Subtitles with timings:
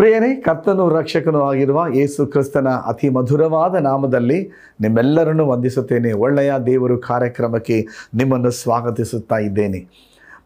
[0.00, 6.12] ಪ್ರಿಯರೇ, ಕರ್ತನು ರಕ್ಷಕನೂ ಆಗಿರುವ ಯೇಸು ಕ್ರಿಸ್ತನ ಅತಿ ಮಧುರವಾದ ನಾಮದಲ್ಲಿ ನಿಮ್ಮೆಲ್ಲರನ್ನು ವಂದಿಸುತ್ತೇನೆ.
[6.12, 9.88] ಒಳ್ಳೆಯ ದೇವರು ಕಾರ್ಯಕ್ರಮಕ್ಕೆ ನಿಮ್ಮನ್ನು ಸ್ವಾಗತಿಸುತ್ತಾ ಇದ್ದೇನೆ.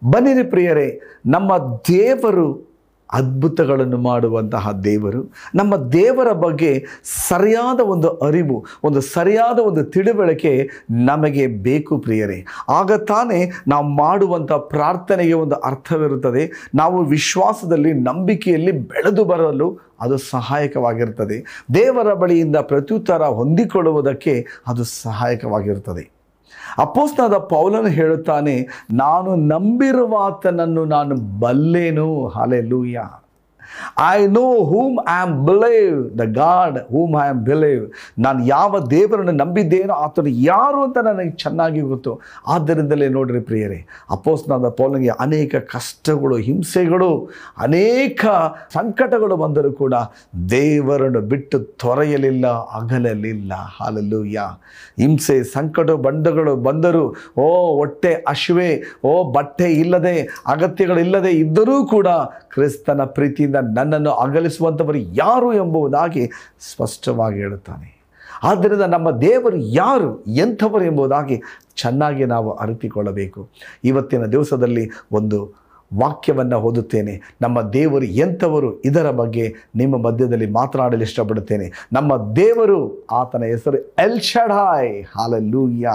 [0.05, 2.74] ಬನ್ನಿರಿ ಪ್ರಿಯರೇ, ನಮ್ಮ ದೇವರು
[3.13, 5.33] ಅದ್ಭುತಗಳನ್ನು ಮಾಡುವಂತಹ ದೇವರು.
[5.55, 6.85] ನಮ್ಮ ದೇವರ ಬಗ್ಗೆ
[7.29, 12.47] ಸರಿಯಾದ ಒಂದು ಅರಿವು, ಒಂದು ಸರಿಯಾದ ಒಂದು ತಿಳುವಳಿಕೆ ನಮಗೆ ಬೇಕು ಪ್ರಿಯರೇ.
[12.69, 16.69] ಆಗ ತಾನೇ ನಾವು ಮಾಡುವಂಥ ಪ್ರಾರ್ಥನೆಗೆ ಒಂದು ಅರ್ಥವಿರುತ್ತದೆ.
[16.75, 21.67] ನಾವು ವಿಶ್ವಾಸದಲ್ಲಿ, ನಂಬಿಕೆಯಲ್ಲಿ ಬೆಳೆದು ಬರಲು ಅದು ಸಹಾಯಕವಾಗಿರ್ತದೆ.
[21.75, 26.14] ದೇವರ ಬಳಿಯಿಂದ ಪ್ರತ್ಯುತ್ತರ ಹೊಂದಿಕೊಳ್ಳುವುದಕ್ಕೆ ಅದು ಸಹಾಯಕವಾಗಿರುತ್ತದೆ
[26.79, 32.29] ಅಪೋಸ್ನಾದ ಪೌಲನು ಹೇಳುತ್ತಾನೆ ನಾನು ನಂಬಿರುವಾತನನ್ನು ನಾನು ಬಲ್ಲೇನು?
[32.29, 32.99] Hallelujah
[34.15, 39.33] I know whom I am believe the God whom I am believe ನಾನು ಯಾವ ದೇವರನ್ನು
[39.33, 42.21] ನಂಬಿದ್ದೇನೋ ಆತನು ಯಾರು ಅಂತ ನನಗೆ ಚೆನ್ನಾಗಿ ಗೊತ್ತು.
[42.47, 47.29] ಆದ್ದರಿಂದಲೇ ನೋಡ್ರಿ ಪ್ರಿಯರೇ ಅಪೋಸ್ನಾದ ಪೌಲನಿಗೆ ಅನೇಕ ಕಷ್ಟಗಳು, ಹಿಂಸೆಗಳು,
[47.59, 48.27] ಅನೇಕ
[48.75, 49.95] ಸಂಕಟಗಳು ಬಂದರೂ ಕೂಡ
[50.51, 53.53] ದೇವರನ್ನು ಬಿಟ್ಟು ತೊರೆಯಲಿಲ್ಲ, ಅಗಲಲಿಲ್ಲ.
[53.81, 54.41] ಹಾಲಲ್ಲೂಯ್ಯ
[54.99, 62.07] ಹಿಂಸೆ, ಸಂಕಟ ಬಂಡಗಳು ಬಂದರೂ, ಓ, ಹೊಟ್ಟೆ ಅಶ್ವೆ, ಓ, ಬಟ್ಟೆ ಇಲ್ಲದೆ, ಅಗತ್ಯಗಳಿಲ್ಲದೆ ಇದ್ದರೂ ಕೂಡ
[62.55, 66.27] ಕ್ರಿಸ್ತನ ಪ್ರೀತಿಯಿಂದ ನನ್ನನ್ನು ಅಗಲಿಸುವಂಥವರು ಯಾರು ಎಂಬುದಾಗಿ
[66.73, 67.95] ಸ್ಪಷ್ಟವಾಗಿ ಹೇಳುತ್ತಾನೆ.
[68.43, 71.43] ಆದ್ದರಿಂದ ನಮ್ಮ ದೇವರು ಯಾರು, ಎಂಥವರು ಎಂಬುದಾಗಿ
[71.77, 73.49] ಚೆನ್ನಾಗಿ ನಾವು ಅರಿತುಕೊಳ್ಳಬೇಕು.
[73.85, 75.53] ಇವತ್ತಿನ ದಿವಸದಲ್ಲಿ ಒಂದು
[75.95, 77.37] ವಾಕ್ಯವನ್ನು ಓದುತ್ತೇನೆ.
[77.43, 81.89] ನಮ್ಮ ದೇವರು ಎಂಥವರು, ಇದರ ಬಗ್ಗೆ ನಿಮ್ಮ ಮಧ್ಯದಲ್ಲಿ ಮಾತನಾಡಲು ಇಷ್ಟಪಡುತ್ತೇನೆ.
[81.93, 85.05] ನಮ್ಮ ದೇವರು, ಆತನ ಹೆಸರು ಎಲ್ ಶಡಾಯ್.
[85.19, 85.91] ಹಾಲಲ್ಲೂಯ್ಯ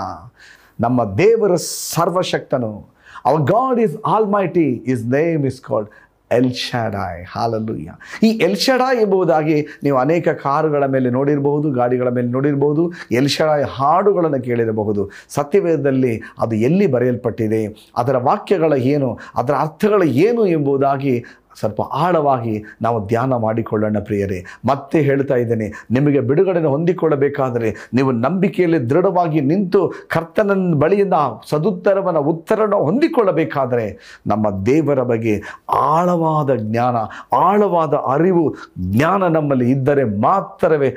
[0.80, 2.86] ನಮ್ಮ ದೇವರು ಸರ್ವಶಕ್ತನು.
[3.26, 5.90] Our God is almighty his name is called
[6.32, 7.92] El Shaddai hallelujah
[8.24, 8.56] ಈ ಎಲ್
[9.02, 13.30] ಎಂಬುದಾಗಿ ನೀವು ಅನೇಕ ಕಾರುಗಳ ಮೇಲೆ ನೋಡಿರಬಹುದು, ಗಾಡಿಗಳ ಮೇಲೆ ನೋಡಿರಬಹುದು ಎಲ್
[13.66, 15.10] ಹಾಡುಗಳನ್ನು ಕೇಳಿರಬಹುದು.
[15.30, 23.36] ಸತ್ಯವೇದದಲ್ಲಿ ಅದು ಎಲ್ಲಿ ಬರೆಯಲ್ಪಟ್ಟಿದೆ, ಅದರ ವಾಕ್ಯಗಳ ಏನು, ಅದರ ಅರ್ಥಗಳು ಏನು ಎಂಬುದಾಗಿ ಸ್ವಲ್ಪ ಆಳವಾಗಿ ನಾವು ಧ್ಯಾನ
[23.36, 24.46] ಮಾಡಿಕೊಳ್ಳೋಣ ಪ್ರಿಯರೇ.
[24.66, 31.14] ಮತ್ತೆ ಹೇಳ್ತಾ ಇದ್ದೇನೆ, ನಿಮಗೆ ಬಿಡುಗಡೆಯನ್ನು ಹೊಂದಿಕೊಳ್ಳಬೇಕಾದರೆ ನೀವು ನಂಬಿಕೆಯಲ್ಲಿ ದೃಢವಾಗಿ ನಿಂತು ಕರ್ತನ ಬಳಿಯಿಂದ
[31.50, 33.88] ಸದುತ್ತರವನ್ನು ಉತ್ತರವನ್ನು ಹೊಂದಿಕೊಳ್ಳಬೇಕಾದರೆ
[34.28, 35.42] ನಮ್ಮ ದೇವರ ಬಗ್ಗೆ
[35.74, 36.96] ಆಳವಾದ ಜ್ಞಾನ,
[37.36, 40.96] ಆಳವಾದ ಅರಿವು, ಜ್ಞಾನ ನಮ್ಮಲ್ಲಿ ಇದ್ದರೆ ಮಾತ್ರವೇ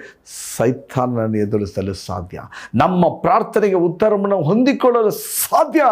[0.56, 2.40] ಸೈತಾನನ್ನು ಎದುರಿಸಲು ಸಾಧ್ಯ.
[2.74, 5.82] ನಮ್ಮ ಪ್ರಾರ್ಥನೆಗೆ ಉತ್ತರವನ್ನು ಹೊಂದಿಕೊಳ್ಳಲು ಸಾಧ್ಯ.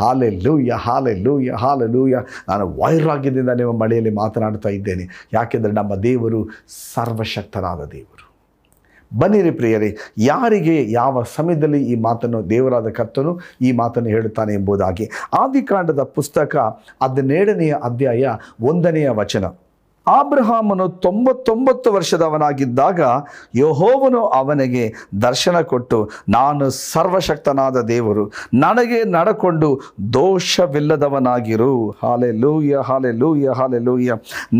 [0.00, 2.14] ಹಾಲೆ ಹಾಲೆಲ್ಲೂಯ್ಯ ಹಾಲೆ ಲೂಯ ಹಾಲೆ ಲೂಯ
[2.48, 5.28] ನಾನು ವೈರಾಗ್ಯದಿಂದ ನಿಮ್ಮ ಮಳೆಯಲ್ಲಿ ಮಾತನಾಡ್ತಾ ಇದ್ದೇನೆ.
[5.32, 6.48] ಯಾಕೆಂದರೆ ನಮ್ಮ ದೇವರು
[6.94, 8.30] ಸರ್ವಶಕ್ತನಾದ ದೇವರು.
[9.18, 15.10] ಬನ್ನಿರಿ ಪ್ರಿಯರೇ, ಯಾರಿಗೆ ಯಾವ ಸಮಯದಲ್ಲಿ ಈ ಮಾತನ್ನು ದೇವರಾದ ಕರ್ತನು ಈ ಮಾತನ್ನು ಹೇಳುತ್ತಾನೆ ಎಂಬುದಾಗಿ.
[15.38, 16.56] ಆದಿಕಾಂಡದ ಪುಸ್ತಕ
[17.02, 18.28] ಹದಿನೇಳನೆಯ ಅಧ್ಯಾಯ
[18.60, 19.44] ಒಂದನೆಯ ವಚನ.
[20.18, 23.00] ಆಬ್ರಹಾಮನು ತೊಂಬತ್ತೊಂಬತ್ತು ವರ್ಷದವನಾಗಿದ್ದಾಗ
[23.56, 24.84] ಯಹೋವನು ಅವನಿಗೆ
[25.22, 25.98] ದರ್ಶನ ಕೊಟ್ಟು,
[26.28, 29.68] ನಾನು ಸರ್ವಶಕ್ತನಾದ ದೇವರು, ನನಗೆ ನಡಕೊಂಡು
[30.12, 31.74] ದೋಷವಿಲ್ಲದವನಾಗಿರು.
[32.02, 34.10] ಹಾಲೆ ಲೂಯ ಹಾಲೆ ಲೂಯ ಹಾಲೆ ಲೂಯ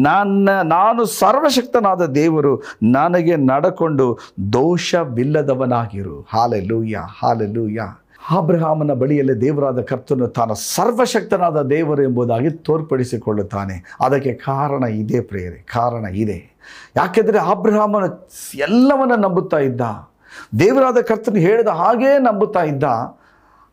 [0.03, 2.55] ನನ್ನ, ನಾನು ಸರ್ವಶಕ್ತನಾದ ದೇವರು,
[2.93, 4.07] ನನಗೆ ನಡಕೊಂಡು
[4.53, 6.17] ದೋಷವಿಲ್ಲದವನಾಗಿರು.
[6.33, 7.81] ಹಾಲೆ ಲೂಯ ಹಾಲೆ ಲೂಯ
[8.37, 13.97] ಅಬ್ರಹಾಮನ ಬಳಿಯಲ್ಲಿ ದೇವರಾದ ಕರ್ತನು ತಾನು ಸರ್ವಶಕ್ತನಾದ ದೇವರು ಎಂಬುದಾಗಿ ತೋರ್ಪಡಿಸಿಕೊಳ್ಳುತ್ತಾನೆ.
[14.01, 16.57] ಅದಕ್ಕೆ ಕಾರಣ ಇದೆ ಪ್ರೇರೆ ಕಾರಣ ಇದೆ.
[16.97, 18.05] ಯಾಕೆಂದರೆ ಅಬ್ರಹಾಮನ
[18.55, 19.81] ಎಲ್ಲವನ್ನ ನಂಬುತ್ತಾ ಇದ್ದ.
[20.59, 22.85] ದೇವರಾದ ಕರ್ತನು ಹೇಳಿದ ಹಾಗೇ ನಂಬುತ್ತಾ ಇದ್ದ.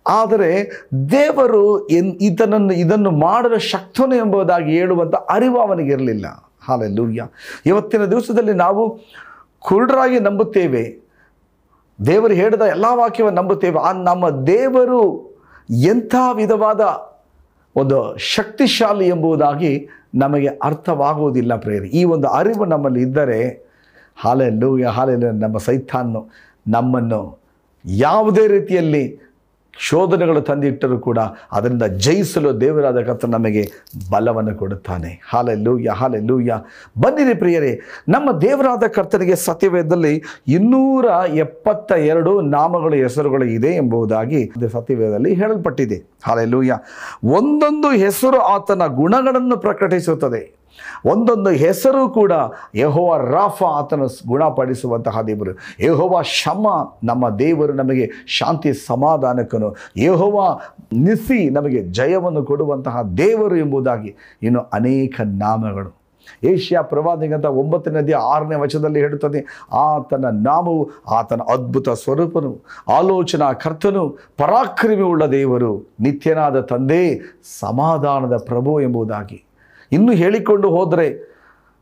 [0.08, 0.82] ಆದರೆ
[1.12, 6.52] ದೇವರು ಎನ್ ಇದನ್ನು ಇದನ್ನು ಮಾಡಲು ಶಕ್ತನು ಎಂಬುದಾಗಿ ಹೇಳುವಂಥ ಅರಿವು ಅವನಿಗಿರಲಿಲ್ಲ.
[6.68, 7.28] ಹಾಲೆಲ್ಲೂಯ್ಯ
[7.66, 9.00] ಇವತ್ತಿನ ದಿವಸದಲ್ಲಿ ನಾವು
[9.60, 11.07] ಕುರುಡರಾಗಿ ನಂಬುತ್ತೇವೆ.
[12.06, 13.80] ದೇವರು ಹೇಳಿದ ಎಲ್ಲ ವಾಕ್ಯವನ್ನು ನಂಬುತ್ತೇವೆ.
[13.80, 15.02] ಆ ನಮ್ಮ ದೇವರು
[15.70, 16.82] ಎಂಥ ವಿಧವಾದ
[17.76, 23.68] ಒಂದು ಶಕ್ತಿಶಾಲಿ ಎಂಬುದಾಗಿ ನಮಗೆ ಅರ್ಥವಾಗುವುದಿಲ್ಲ ಪ್ರೇರಿ ಈ ಒಂದು ಅರಿವು ನಮ್ಮಲ್ಲಿ ಇದ್ದರೆ
[24.18, 26.30] ಹಾಲೆಲ್ಲೂ ಹಾಲೆಲ್ಲ ನಮ್ಮ ಸೈತಾನ್ನು
[26.68, 27.40] ನಮ್ಮನ್ನು
[27.86, 29.27] ಯಾವುದೇ ರೀತಿಯಲ್ಲಿ
[29.80, 31.18] ಶೋಧನೆಗಳು ತಂದಿಟ್ಟರೂ ಕೂಡ
[31.52, 33.72] ಅದರಿಂದ ಜಯಿಸಲು ದೇವರಾದ ಕರ್ತ ನಮಗೆ
[34.12, 35.22] ಬಲವನ್ನು ಕೊಡುತ್ತಾನೆ.
[35.30, 36.54] Hallelujah hallelujah.
[37.02, 37.80] ಬನ್ನಿರಿ ಪ್ರಿಯರೇ,
[38.10, 46.04] ನಮ್ಮ ದೇವರಾದ ಕರ್ತನಿಗೆ ಸತ್ಯವೇದದಲ್ಲಿ ಇನ್ನೂರ ಎಪ್ಪತ್ತ ಎರಡು ನಾಮಗಳ, ಹೆಸರುಗಳು ಇದೆ ಎಂಬುದಾಗಿ ಸತ್ಯವೇದದಲ್ಲಿ ಹೇಳಲ್ಪಟ್ಟಿದೆ.
[46.24, 46.78] ಹಾಲೆಲ್ಲೂಯ್ಯ.
[47.24, 50.57] ಒಂದೊಂದು ಹೆಸರು ಆತನ ಗುಣಗಳನ್ನು ಪ್ರಕಟಿಸುತ್ತದೆ.
[51.06, 52.32] ಒಂದೊಂದು ಹೆಸರು ಕೂಡ
[52.76, 55.84] ಯಹೋವ ರಾಫ ಆತನ ಗುಣಪಡಿಸುವಂತಹ ದೇವರು.
[55.84, 56.68] ಯಹೋವ ಶಮ
[57.04, 60.60] ನಮ್ಮ ದೇವರು, ನಮಗೆ ಶಾಂತಿ ಸಮಾಧಾನಕ್ಕನು ಯಹೋವ
[60.94, 65.98] ನಿಸಿ ನಮಗೆ ಜಯವನ್ನು ಕೊಡುವಂತಹ ದೇವರು ಎಂಬುದಾಗಿ ಇನ್ನು ಅನೇಕ ನಾಮಗಳು.
[66.44, 72.66] ಏಷ್ಯಾ ಪ್ರವಾದಿಗಂತ ಒಂಬತ್ತನೇ ನದಿಯ ಆರನೇ ವಚನದಲ್ಲಿ ಹೇಳುತ್ತದೆ, ಆತನ ನಾಮವು ಆತನ ಅದ್ಭುತ ಸ್ವರೂಪನು,
[72.98, 77.18] ಆಲೋಚನಾ ಕರ್ತನು ಪರಾಕ್ರಮಿ ಉಳ್ಳ ದೇವರು, ನಿತ್ಯನಾದ ತಂದೆ,
[77.60, 79.47] ಸಮಾಧಾನದ ಪ್ರಭು ಎಂಬುದಾಗಿ.
[79.92, 81.38] ಇನ್ನು ಹೇಳಿಕೊಂಡು ಹೋದರೆ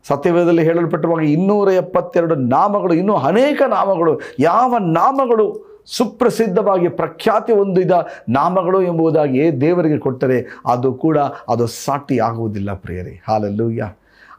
[0.08, 9.62] ಸತ್ಯವೇದದಲ್ಲಿ ಹೇಳಲ್ಪಟ್ಟಿರುವಾಗ ಇನ್ನೂರ ಎಪ್ಪತ್ತೆರಡು ನಾಮಗಳು, ಇನ್ನೂ ಅನೇಕ ನಾಮಗಳು, ಯಾವ ನಾಮಗಳು ಸುಪ್ರಸಿದ್ಧವಾಗಿ ಪ್ರಖ್ಯಾತಿ ಹೊಂದಿದ ನಾಮಗಳು ಎಂಬುದಾಗಿ
[9.62, 11.18] ದೇವರಿಗೆ ಕೊಟ್ಟರೆ ಅದು ಕೂಡ
[11.50, 13.22] ಅದು ಸಾಟಿ ಆಗುವುದಿಲ್ಲ ಪ್ರಿಯರೇ.
[13.28, 13.90] ಹಾಲಲ್ಲೂಯ್ಯ.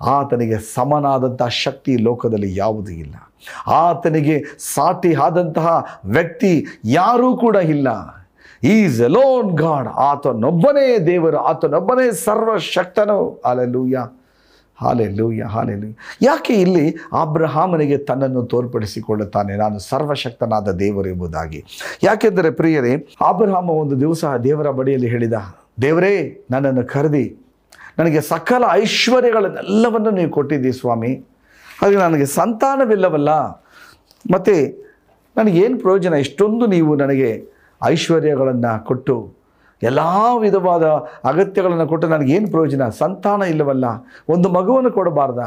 [0.02, 3.14] ಆತನಿಗೆ ಸಮನಾದಂಥ ಶಕ್ತಿ ಲೋಕದಲ್ಲಿ ಯಾವುದೂ ಇಲ್ಲ.
[3.66, 4.42] ಆತನಿಗೆ
[4.74, 8.15] ಸಾಟಿ ಆದಂತಹ ವ್ಯಕ್ತಿ ಯಾರೂ ಕೂಡ ಇಲ್ಲ.
[8.66, 13.42] ಈಸ್ ಅಲೋನ್ ಗಾಡ್ ಆತನೊಬ್ಬನೇ ದೇವರು, ಆತನೊಬ್ಬನೇ ಸರ್ವಶಕ್ತನು.
[13.44, 13.96] ಅಲೆಲೂಯ
[14.76, 15.92] ಹಾಲೆಲ್ಲೂಯ್ಯ ಹಾಲೆಲೂಯ
[16.22, 16.90] ಯಾಕೆ ಇಲ್ಲಿ
[17.22, 19.56] ಅಬ್ರಹಾಮನಿಗೆ ತನ್ನನ್ನು ತೋರ್ಪಡಿಸಿಕೊಳ್ಳುತ್ತಾನೆ?
[19.56, 21.64] ನಾನು ಸರ್ವಶಕ್ತನಾದ ದೇವರು ಎಂಬುದಾಗಿ.
[22.02, 22.94] ಯಾಕೆಂದರೆ ಪ್ರಿಯರೇ
[23.28, 25.32] ಅಬ್ರಹಾಮ ಒಂದು ದಿವಸ ದೇವರ ಬಡಿಯಲ್ಲಿ ಹೇಳಿದ,
[25.82, 27.26] ದೇವರೇ, ನನ್ನನ್ನು ಕರೆದಿ.
[27.98, 31.12] ನನಗೆ ಸಕಲ ಐಶ್ವರ್ಯಗಳನ್ನೆಲ್ಲವನ್ನು ನೀವು ಕೊಟ್ಟಿದ್ದೀ ಸ್ವಾಮಿ.
[31.82, 33.30] ಹಾಗೆ ನನಗೆ ಸಂತಾನವಿಲ್ಲವಲ್ಲ.
[34.32, 34.54] ಮತ್ತು
[35.36, 36.14] ನನಗೇನು ಪ್ರಯೋಜನ?
[36.14, 39.34] ಇಷ್ಟೊಂದು ನೀವು ನನಗೆ ಐಶ್ವರ್ಯಗಳನ್ನು ಕೊಟ್ಟು
[39.82, 40.00] ಎಲ್ಲ
[40.40, 40.84] ವಿಧವಾದ
[41.25, 42.88] ಅಗತ್ಯಗಳನ್ನು ಕೊಟ್ಟು ನನಗೇನು ಪ್ರಯೋಜನ?
[42.88, 43.84] ಸಂತಾನ ಇಲ್ಲವಲ್ಲ.
[44.28, 45.38] ಒಂದು ಮಗುವನ್ನು ಕೊಡಬಾರ್ದ.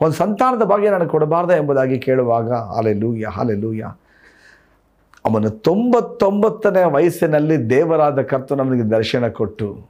[0.00, 3.82] ಒಂದು ಸಂತಾನದ ಭಾಗ್ಯ ನನಗೆ ಕೊಡಬಾರ್ದ ಎಂಬುದಾಗಿ ಕೇಳುವಾಗ ಹಾಲೆಲೂಯ ಹಾಲೆಲೂಯ
[5.24, 9.86] ಅವನು ತೊಂಬತ್ತೊಂಬತ್ತನೇ ವಯಸ್ಸಿನಲ್ಲಿ ದೇವರಾದ ಕರ್ತನು ನನಗೆ ದರ್ಶನ ಕೊಟ್ಟು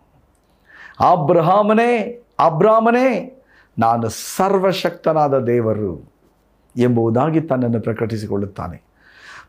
[1.11, 3.43] ಅಬ್ರಹಾಮನೇ ಅಬ್ರಾಮನೇ
[3.79, 6.12] ನಾನು ಸರ್ವಶಕ್ತನಾದ ದೇವರು
[6.76, 8.82] ಎಂಬುದಾಗಿ ತನ್ನನ್ನು ಪ್ರಕಟಿಸಿಕೊಳ್ಳುತ್ತಾನೆ.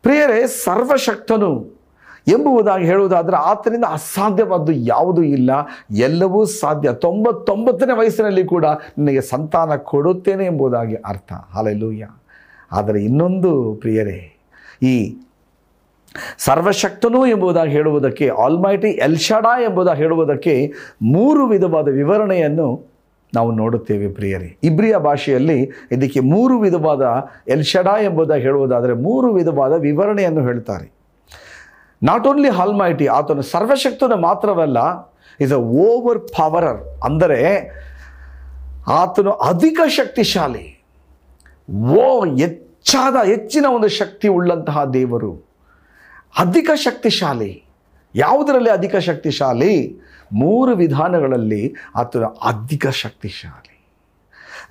[0.02, 1.75] ಪ್ರಿಯರೇ, ಸರ್ವಶಕ್ತನು
[2.28, 5.50] ಎಂಬುದಾಗಿ ಹೇಳುವುದಾದರೆ ಆತನಿಂದ ಅಸಾಧ್ಯವಾದ್ದು ಯಾವುದೂ ಇಲ್ಲ.
[5.90, 6.92] ಎಲ್ಲವೂ ಸಾಧ್ಯ.
[6.92, 8.64] ತೊಂಬತ್ತೊಂಬತ್ತನೇ ವಯಸ್ಸಿನಲ್ಲಿ ಕೂಡ
[8.98, 11.32] ನಿನಗೆ ಸಂತಾನ ಕೊಡುತ್ತೇನೆ ಎಂಬುದಾಗಿ ಅರ್ಥ.
[11.32, 12.08] ಹಾಲೆಲ್ಲೂಯ್ಯ
[12.72, 14.38] ಆದರೆ ಇನ್ನೊಂದು ಪ್ರಿಯರೇ,
[14.82, 15.16] ಈ
[16.38, 22.96] ಸರ್ವಶಕ್ತನು ಎಂಬುದಾಗಿ ಹೇಳುವುದಕ್ಕೆ, ಆಲ್ಮೈಟಿ ಎಲ್ಶಡಾ ಎಂಬುದಾಗಿ ಹೇಳುವುದಕ್ಕೆ ಮೂರು ವಿಧವಾದ ವಿವರಣೆಯನ್ನು
[23.34, 24.56] ನಾವು ನೋಡುತ್ತೇವೆ ಪ್ರಿಯರೇ.
[24.62, 30.95] ಇಬ್ರಿಯ ಭಾಷೆಯಲ್ಲಿ ಇದಕ್ಕೆ ಮೂರು ವಿಧವಾದ ಎಲ್ಶಡಾ ಎಂಬುದಾಗಿ ಹೇಳುವುದಾದರೆ ಮೂರು ವಿಧವಾದ ವಿವರಣೆಯನ್ನು ಹೇಳ್ತಾರೆ.
[32.06, 34.78] ನಾಟ್ ಓನ್ಲಿ ಹಾಲ್ಮೈಟಿ ಆತನ ಸರ್ವಶಕ್ತನು ಮಾತ್ರವಲ್ಲ
[35.40, 37.70] ಇಸ್ ಅ ಓವರ್ ಪವರರ್ ಅಂದರೆ
[38.88, 40.84] ಆತನು ಅಧಿಕ ಶಕ್ತಿಶಾಲಿ,
[41.70, 45.48] ಓ, ಹೆಚ್ಚಾದ, ಹೆಚ್ಚಿನ ಒಂದು ಶಕ್ತಿ ಉಳ್ಳಂತಹ ದೇವರು.
[46.38, 47.64] ಅಧಿಕ ಶಕ್ತಿಶಾಲಿ.
[48.14, 50.00] ಯಾವುದರಲ್ಲಿ ಅಧಿಕ ಶಕ್ತಿಶಾಲಿ?
[50.32, 53.65] ಮೂರು ವಿಧಾನಗಳಲ್ಲಿ ಆತನ ಅಧಿಕ ಶಕ್ತಿಶಾಲಿ.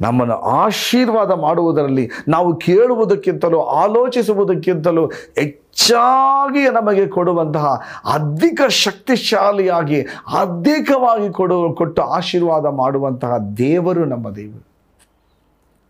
[0.01, 7.81] ನಮ್ಮನ್ನು ಆಶೀರ್ವಾದ ಮಾಡುವುದರಲ್ಲಿ ನಾವು ಕೇಳುವುದಕ್ಕಿಂತಲೂ ಆಲೋಚಿಸುವುದಕ್ಕಿಂತಲೂ ಹೆಚ್ಚಾಗಿ ನಮಗೆ ಕೊಡುವಂತಹ
[8.13, 10.01] ಅಧಿಕ ಶಕ್ತಿಶಾಲಿಯಾಗಿ,
[10.39, 14.65] ಅಧಿಕವಾಗಿ ಕೊಡು, ಕೊಟ್ಟು ಆಶೀರ್ವಾದ ಮಾಡುವಂತಹ ದೇವರು ನಮ್ಮ ದೇವರು.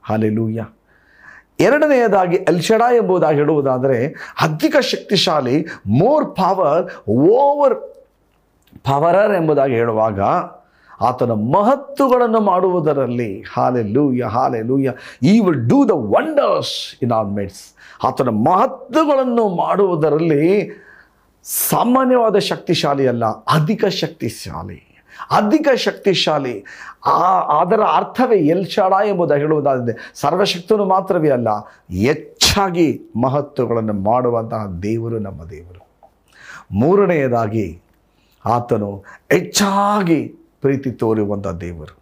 [0.03, 0.65] ಹಾಲೆಲೂಯ್ಯ.
[1.59, 4.07] ಎರಡನೆಯದಾಗಿ ಎಲ್ಷಡಾ ಎಂಬುದಾಗಿ ಹೇಳುವುದಾದರೆ,
[4.41, 7.75] ಅಧಿಕ ಶಕ್ತಿಶಾಲಿ, ಮೋರ್ ಪವರ್, ಓವರ್
[8.83, 10.19] ಪವರರ್ ಎಂಬುದಾಗಿ ಹೇಳುವಾಗ
[11.01, 14.23] ಆತನ ಮಹತ್ವಗಳನ್ನು ಮಾಡುವುದರಲ್ಲಿ ಹಾಲೆ ಲೂಯ
[14.61, 14.89] hallelujah
[15.23, 17.51] he will do the wonders in our
[18.03, 20.71] ಆತನ ಮಹತ್ವಗಳನ್ನು ಮಾಡುವುದರಲ್ಲಿ
[21.43, 25.03] ಸಾಮಾನ್ಯವಾದ ಶಕ್ತಿಶಾಲಿ ಅಲ್ಲ ಅಧಿಕ ಶಕ್ತಿಶಾಲಿ.
[25.31, 26.65] ಅಧಿಕ ಶಕ್ತಿಶಾಲಿ.
[27.05, 31.47] ಆ, ಅದರ ಅರ್ಥವೇ ಎಲ್ಶಾಡ ಎಂಬುದಾಗಿ ಹೇಳುವುದಾದರೆ, ಸರ್ವಶಕ್ತನು ಮಾತ್ರವೇ ಅಲ್ಲ,
[32.01, 35.87] ಹೆಚ್ಚಾಗಿ ಮಹತ್ವಗಳನ್ನು ಮಾಡುವಂತಹ ದೇವರು ನಮ್ಮ ದೇವರು.
[36.71, 37.81] ಮೂರನೆಯದಾಗಿ,
[38.45, 41.95] ಆತನು ಹೆಚ್ಚಾಗಿ ಪ್ರೀತಿ ತೋರುವಂಥ ದೇವರು.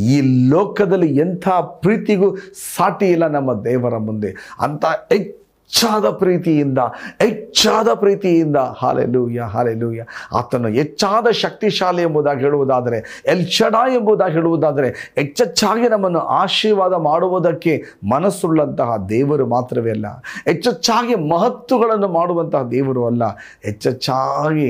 [0.00, 0.14] ಈ
[0.50, 1.48] ಲೋಕದಲ್ಲಿ ಎಂಥ
[1.82, 2.28] ಪ್ರೀತಿಗೂ
[2.76, 4.30] ಸಾಟಿ ಇಲ್ಲ ನಮ್ಮ ದೇವರ ಮುಂದೆ.
[4.60, 6.80] ಅಂಥ ಹೆಚ್ಚಾದ ಪ್ರೀತಿಯಿಂದ
[7.20, 10.00] ಹೆಚ್ಚಾದ ಪ್ರೀತಿಯಿಂದ ಹಾಲೆಲೂಯ ಹಾಲೆಲೂಯ
[10.32, 17.74] ಆತನು ಹೆಚ್ಚಾದ ಶಕ್ತಿಶಾಲಿ ಎಂಬುದಾಗಿ ಹೇಳುವುದಾದರೆ ಎಲ್ಚಡ ಎಂಬುದಾಗಿ ಹೇಳುವುದಾದರೆ, ಹೆಚ್ಚೆಚ್ಚಾಗಿ ನಮ್ಮನ್ನು ಆಶೀರ್ವಾದ ಮಾಡುವುದಕ್ಕೆ
[18.12, 20.08] ಮನಸ್ಸುಳ್ಳಂತಹ ದೇವರು ಮಾತ್ರವೇ ಅಲ್ಲ,
[20.46, 23.24] ಹೆಚ್ಚೆಚ್ಚಾಗಿ ಮಹತ್ವಗಳನ್ನು ಮಾಡುವಂತಹ ದೇವರು ಅಲ್ಲ,
[23.62, 24.68] ಹೆಚ್ಚೆಚ್ಚಾಗಿ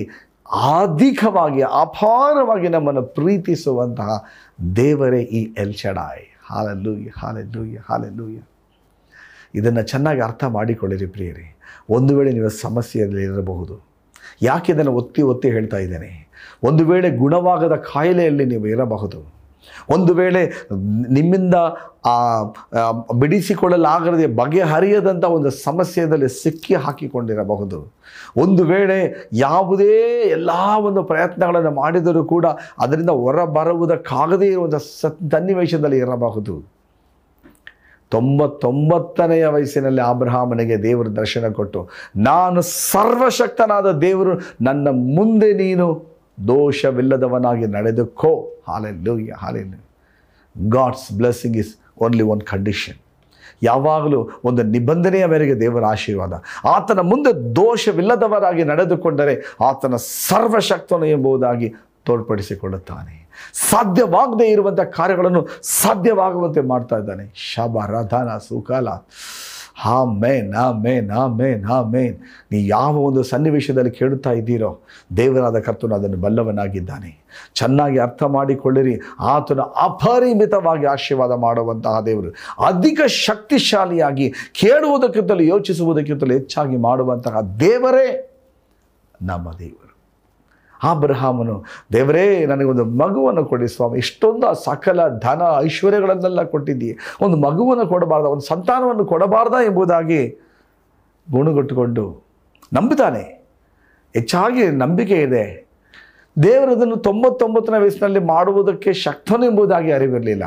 [0.63, 4.25] ಅಧಿಕವಾಗಿ ಅಪಾರವಾಗಿ ನಮ್ಮನ್ನು ಪ್ರೀತಿಸುವಂತಹ
[4.77, 8.41] ದೇವರೇ ಈ ಎಲ್ಚಡಾಯ್ ಹಾಲೆಲ್ಲೂಯ್ಯ ಹಾಲೆಲ್ಲೂಯ್ಯ ಹಾಲೆಲ್ಲೂಯ್ಯ.
[9.55, 11.59] ಇದನ್ನು ಚೆನ್ನಾಗಿ ಅರ್ಥ ಮಾಡಿಕೊಳ್ಳಿರಿ ಪ್ರಿಯರಿ.
[11.91, 13.87] ಒಂದು ವೇಳೆ ನೀವು ಸಮಸ್ಯೆಯಲ್ಲಿ ಇರಬಹುದು.
[14.43, 16.29] ಯಾಕೆ ಇದನ್ನು ಒತ್ತಿ ಒತ್ತಿ ಹೇಳ್ತಾ ಇದ್ದೇನೆ?
[16.63, 19.34] ಒಂದು ವೇಳೆ ಗುಣವಾಗದ ಕಾಯಿಲೆಯಲ್ಲಿ ನೀವು ಇರಬಹುದು.
[19.95, 20.43] ಒಂದು ವೇಳೆ
[21.17, 21.57] ನಿಮ್ಮಿಂದ
[23.23, 27.79] ಬಿಡಿಸಿಕೊಳ್ಳಲಾಗದೆ ಬಗೆಹರಿಯದಂಥ ಒಂದು ಸಮಸ್ಯೆಯಲ್ಲಿ ಸಿಕ್ಕಿ ಹಾಕಿಕೊಂಡಿರಬಹುದು.
[28.45, 28.99] ಒಂದು ವೇಳೆ
[29.47, 29.97] ಯಾವುದೇ
[30.37, 30.51] ಎಲ್ಲ
[30.89, 32.47] ಒಂದು ಪ್ರಯತ್ನಗಳನ್ನು ಮಾಡಿದರೂ ಕೂಡ
[32.85, 34.81] ಅದರಿಂದ ಹೊರಬರುವುದಕ್ಕಾಗದೇ ಇರುವಂಥ
[35.35, 36.55] ಸನ್ನಿವೇಶದಲ್ಲಿ ಇರಬಹುದು.
[38.15, 41.81] ತೊಂಬತ್ತೊಂಬತ್ತನೆಯ ವಯಸ್ಸಿನಲ್ಲಿ ಆಬ್ರಹಾಮನಿಗೆ ದೇವರು ದರ್ಶನ ಕೊಟ್ಟು,
[42.29, 42.61] ನಾನು
[42.93, 44.35] ಸರ್ವಶಕ್ತನಾದ ದೇವರು,
[44.69, 45.87] ನನ್ನ ಮುಂದೆ ನೀನು
[46.49, 48.63] ದೋಷವಿಲ್ಲದವನಾಗಿ ನಡೆದುಕೋ.
[48.69, 49.85] Hallelujah hallelujah
[50.69, 52.99] God's blessing is only one condition
[53.63, 56.33] ಯಾವಾಗಲೂ ಒಂದು ನಿಬಂಧನೆಯ ಮೇರೆಗೆ ದೇವರ ಆಶೀರ್ವಾದ.
[56.65, 61.75] ಆತನ ಮುಂದೆ ದೋಷವಿಲ್ಲದವರಾಗಿ ನಡೆದುಕೊಂಡರೆ ಆತನ ಸರ್ವಶಕ್ತನು ಎಂಬುದಾಗಿ
[62.05, 63.25] ತೋರ್ಪಡಿಸಿಕೊಳ್ಳುತ್ತಾನೆ.
[63.71, 67.33] ಸಾಧ್ಯವಾಗದೇ ಇರುವಂಥ ಕಾರ್ಯಗಳನ್ನು ಸಾಧ್ಯವಾಗುವಂತೆ ಮಾಡ್ತಾ ಇದ್ದಾನೆ.
[67.35, 68.89] ಶಬ, ರಧನ, ಸುಕಾಲ.
[69.77, 72.17] ಹಾ ಮೇನ್ ಆ ಮೇನ್ ಆ ಮೇನ್ ಹಾ ಮೇನ್
[72.53, 74.81] ನೀ ಯಾವ ಒಂದು ಸನ್ನಿವೇಶದಲ್ಲಿ ಕೇಳುತ್ತಾ ಇದ್ದೀರೋ,
[75.17, 77.25] ದೇವರಾದ ಕರ್ತನು ಅದನ್ನು ಬಲ್ಲವನಾಗಿದ್ದಾನೆ.
[77.55, 79.01] ಚೆನ್ನಾಗಿ ಅರ್ಥ ಮಾಡಿಕೊಳ್ಳಿರಿ.
[79.21, 82.31] ಆತನ ಅಪರಿಮಿತವಾಗಿ ಆಶೀರ್ವಾದ ಮಾಡುವಂತಹ ದೇವರು.
[82.65, 88.31] ಅಧಿಕ ಶಕ್ತಿಶಾಲಿಯಾಗಿ ಕೇಳುವುದಕ್ಕಿಂತಲೂ ಯೋಚಿಸುವುದಕ್ಕಿಂತಲೂ ಹೆಚ್ಚಾಗಿ ಮಾಡುವಂತಹ ದೇವರೇ
[89.23, 89.84] ನಮ್ಮ ದೇವರು.
[90.91, 93.99] ಅಬ್ರಹಾಮನು, ದೇವರೇ, ನನಗೊಂದು ಮಗುವನ್ನು ಕೊಡಿ ಸ್ವಾಮಿ.
[93.99, 96.99] ಇಷ್ಟೊಂದು ಆ ಸಕಲ ಧನ ಐಶ್ವರ್ಯಗಳನ್ನೆಲ್ಲ ಕೊಟ್ಟಿದ್ದಿ.
[97.21, 100.29] ಒಂದು ಮಗುವನ್ನು ಕೊಡಬಾರ್ದ, ಒಂದು ಸಂತಾನವನ್ನು ಕೊಡಬಾರ್ದ ಎಂಬುದಾಗಿ
[101.31, 102.25] ಗುಣಗಟ್ಟುಕೊಂಡು
[102.73, 103.45] ನಂಬುತ್ತಾನೆ
[104.15, 105.69] ಹೆಚ್ಚಾಗಿ ನಂಬಿಕೆ ಇದೆ.
[106.43, 110.45] ದೇವರದನ್ನು ತೊಂಬತ್ತೊಂಬತ್ತನೇ ವಯಸ್ಸಿನಲ್ಲಿ ಮಾಡುವುದಕ್ಕೆ ಶಕ್ತನು ಎಂಬುದಾಗಿ ಅರಿವಿರಲಿಲ್ಲ.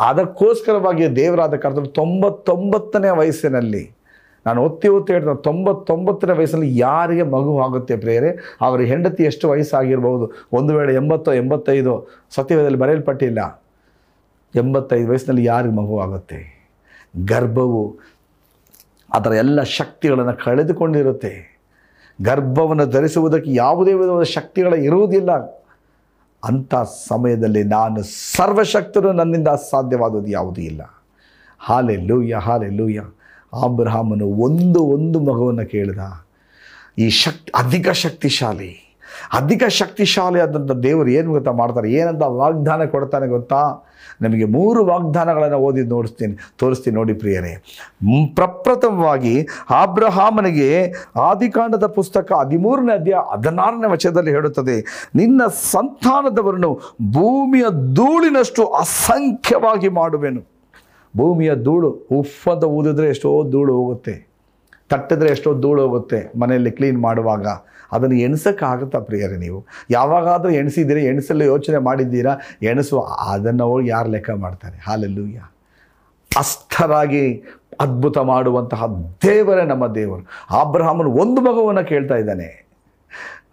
[0.00, 3.97] ಅದಕ್ಕೋಸ್ಕರವಾಗಿ ದೇವರಾದ ಕರ್ತನು ತೊಂಬತ್ತೊಂಬತ್ತನೇ ವಯಸ್ಸಿನಲ್ಲಿ
[4.48, 8.30] ನಾನು ಒತ್ತಿ ಒತ್ತಿ ಹೇಳ್ತೇನೆ, ತೊಂಬತ್ತೊಂಬತ್ತರ ವಯಸ್ಸಲ್ಲಿ ಯಾರಿಗೆ ಮಗು ಆಗುತ್ತೆ ಪ್ರೇಯರೆ?
[8.60, 11.92] ಅವರ ಹೆಂಡತಿ ಎಷ್ಟು ವಯಸ್ಸಾಗಿರ್ಬೋದು ಒಂದು ವೇಳೆ ಎಂಬತ್ತೋ, ಎಂಬತ್ತೈದು
[12.30, 13.40] ಸತ್ಯವೇದಲ್ಲಿ ಬರೆಯಲ್ಪಟ್ಟಿಲ್ಲ.
[14.54, 16.38] ಎಂಬತ್ತೈದು ವಯಸ್ಸಿನಲ್ಲಿ ಯಾರಿಗೆ ಮಗು ಆಗುತ್ತೆ?
[17.24, 17.82] ಗರ್ಭವು
[19.14, 21.34] ಅದರ ಎಲ್ಲ ಶಕ್ತಿಗಳನ್ನು ಕಳೆದುಕೊಂಡಿರುತ್ತೆ.
[22.22, 25.32] ಗರ್ಭವನ್ನು ಧರಿಸುವುದಕ್ಕೆ ಯಾವುದೇ ವಿಧವಾದ ಶಕ್ತಿಗಳ ಇರುವುದಿಲ್ಲ.
[26.44, 26.74] ಅಂಥ
[27.08, 28.02] ಸಮಯದಲ್ಲಿ ನಾನು
[28.36, 30.82] ಸರ್ವಶಕ್ತರು ನನ್ನಿಂದ ಸಾಧ್ಯವಾದದ್ದು ಯಾವುದೂ ಇಲ್ಲ.
[31.58, 33.02] ಹಾಲೆ ಲೂಯ್ಯ ಹಾಲೆ ಲೂಯ್ಯ
[33.52, 36.02] ಆಬ್ರಹಾಮನು ಒಂದು ಒಂದು ಮಗುವನ್ನು ಕೇಳಿದ,
[37.04, 38.70] ಈ ಶಕ್ತಿ ಅಧಿಕ ಶಕ್ತಿಶಾಲಿ
[39.38, 41.88] ಅಧಿಕ ಶಕ್ತಿಶಾಲಿ ಆದಂಥ ದೇವರು ಏನು ಗೊತ್ತಾ ಮಾಡ್ತಾರೆ?
[42.00, 43.60] ಏನಂತ ವಾಗ್ದಾನ ಕೊಡ್ತಾನೆ ಗೊತ್ತಾ?
[44.24, 47.52] ನಮಗೆ ಮೂರು ವಾಗ್ದಾನಗಳನ್ನು ಓದಿ ನೋಡಿಸ್ತೀನಿ, ತೋರಿಸ್ತೀನಿ ನೋಡಿ ಪ್ರಿಯರೇ.
[48.38, 49.34] ಪ್ರಪ್ರಥಮವಾಗಿ
[49.80, 50.68] ಆಬ್ರಹಾಮನಿಗೆ
[51.28, 54.76] ಆದಿಕಾಂಡದ ಪುಸ್ತಕ ಹದಿಮೂರನೇ ಅಧ್ಯಾಯ ಹದಿನಾರನೇ ವಚನದಲ್ಲಿ ಹೇಳುತ್ತದೆ,
[55.20, 55.40] ನಿನ್ನ
[55.72, 56.72] ಸಂತಾನದವರನ್ನು
[57.16, 57.66] ಭೂಮಿಯ
[57.98, 60.42] ಧೂಳಿನಷ್ಟು ಅಸಂಖ್ಯವಾಗಿ ಮಾಡುವೆನು.
[61.16, 64.28] ಭೂಮಿಯ ಧೂಳು ಉಫ್ ಅಂತ ಊದಿದ್ರೆ ಎಷ್ಟೋ ಧೂಳು ಹೋಗುತ್ತೆ.
[64.90, 67.46] ತಟ್ಟಿದ್ರೆ ಎಷ್ಟೋ ಧೂಳು ಹೋಗುತ್ತೆ ಮನೆಯಲ್ಲಿ ಕ್ಲೀನ್ ಮಾಡುವಾಗ.
[67.92, 69.66] ಅದನ್ನು ಎಣಿಸೋಕ್ಕಾಗುತ್ತಾ ಪ್ರಿಯರೇ ನೀವು?
[69.90, 72.36] ಯಾವಾಗಾದರೂ ಎಣಿಸಿದ್ದೀರಿ, ಎಣಿಸಲು ಯೋಚನೆ ಮಾಡಿದ್ದೀರಾ?
[72.62, 74.76] ಎಣಸು ಅದನ್ನು ಹೋಗಿ ಯಾರು ಲೆಕ್ಕ ಮಾಡ್ತಾರೆ?
[74.76, 75.38] ಹಾಲೆಲ್ಲೂಯ್ಯ
[76.36, 77.42] ಅಸ್ಥರಾಗಿ
[77.80, 78.86] ಅದ್ಭುತ ಮಾಡುವಂತಹ
[79.22, 80.26] ದೇವರೇ ನಮ್ಮ ದೇವರು.
[80.50, 82.68] ಆಬ್ರಹಾಮನು ಒಂದು ಮಗುವನ್ನು ಕೇಳ್ತಾ ಇದ್ದಾನೆ.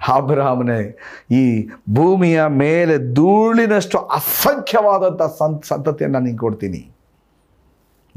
[0.07, 0.97] ಆಬ್ರಹಾಮನೇ,
[1.31, 6.94] ಈ ಭೂಮಿಯ ಮೇಲೆ ಧೂಳಿನಷ್ಟು ಅಸಂಖ್ಯವಾದಂಥ ಸಂತ ಸಂತತಿಯನ್ನು ನಾನು ಕೊಡ್ತೀನಿ.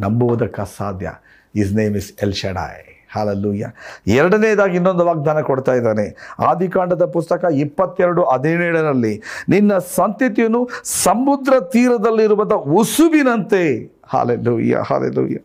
[0.01, 1.13] ನಂಬುವುದಕ್ಕೆ ಅಸಾಧ್ಯ
[1.55, 3.67] his name is El Shaddai hallelujah
[4.07, 6.35] ಎರಡನೇದಾಗಿ ಇನ್ನೊಂದು ವಾಗ್ದಾನ ಕೊಡ್ತಾ ಇದ್ದಾನೆ.
[6.39, 15.39] ಆದಿಕಾಂಡದ ಪುಸ್ತಕ ಇಪ್ಪತ್ತೆರಡು ಹದಿನೇಳರಲ್ಲಿ, ನಿನ್ನ ಸಂತತಿಯನ್ನು ಸಮುದ್ರ ತೀರದಲ್ಲಿರುವಂಥ ಉಸುಬಿನಂತೆ ಹಾಲೆಲ್ಲೂಯ್ಯ ಹಾಲೆಲ್ಲೂಯ್ಯ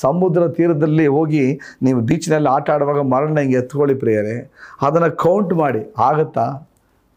[0.00, 4.50] ಸಮುದ್ರ ತೀರದಲ್ಲಿ ಹೋಗಿ ನೀವು ಬೀಚ್ನಲ್ಲಿ ಆಟ ಆಡುವಾಗ ಮರಣ ಹಿಂಗೆ ಎತ್ಕೊಳ್ಳಿ ಪ್ರಿಯರೇ.
[4.82, 5.94] ಅದನ್ನು ಕೌಂಟ್ ಮಾಡಿ.
[5.98, 6.68] ಆಗುತ್ತಾ?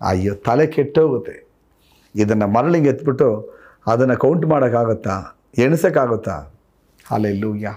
[0.01, 1.47] ಅಯ್ಯೋ, ತಲೆ ಕೆಟ್ಟೋಗುತ್ತೆ.
[2.15, 3.53] ಇದನ್ನು ಮರಳಿಗೆ ಎತ್ಬಿಟ್ಟು
[3.87, 5.37] ಅದನ್ನು ಕೌಂಟ್ ಮಾಡೋಕ್ಕಾಗುತ್ತಾ?
[5.57, 6.58] ಎಣಿಸೋಕ್ಕಾಗುತ್ತಾ?
[7.11, 7.73] ಹಾಲೆಲ್ಲೂಯ್ಯ.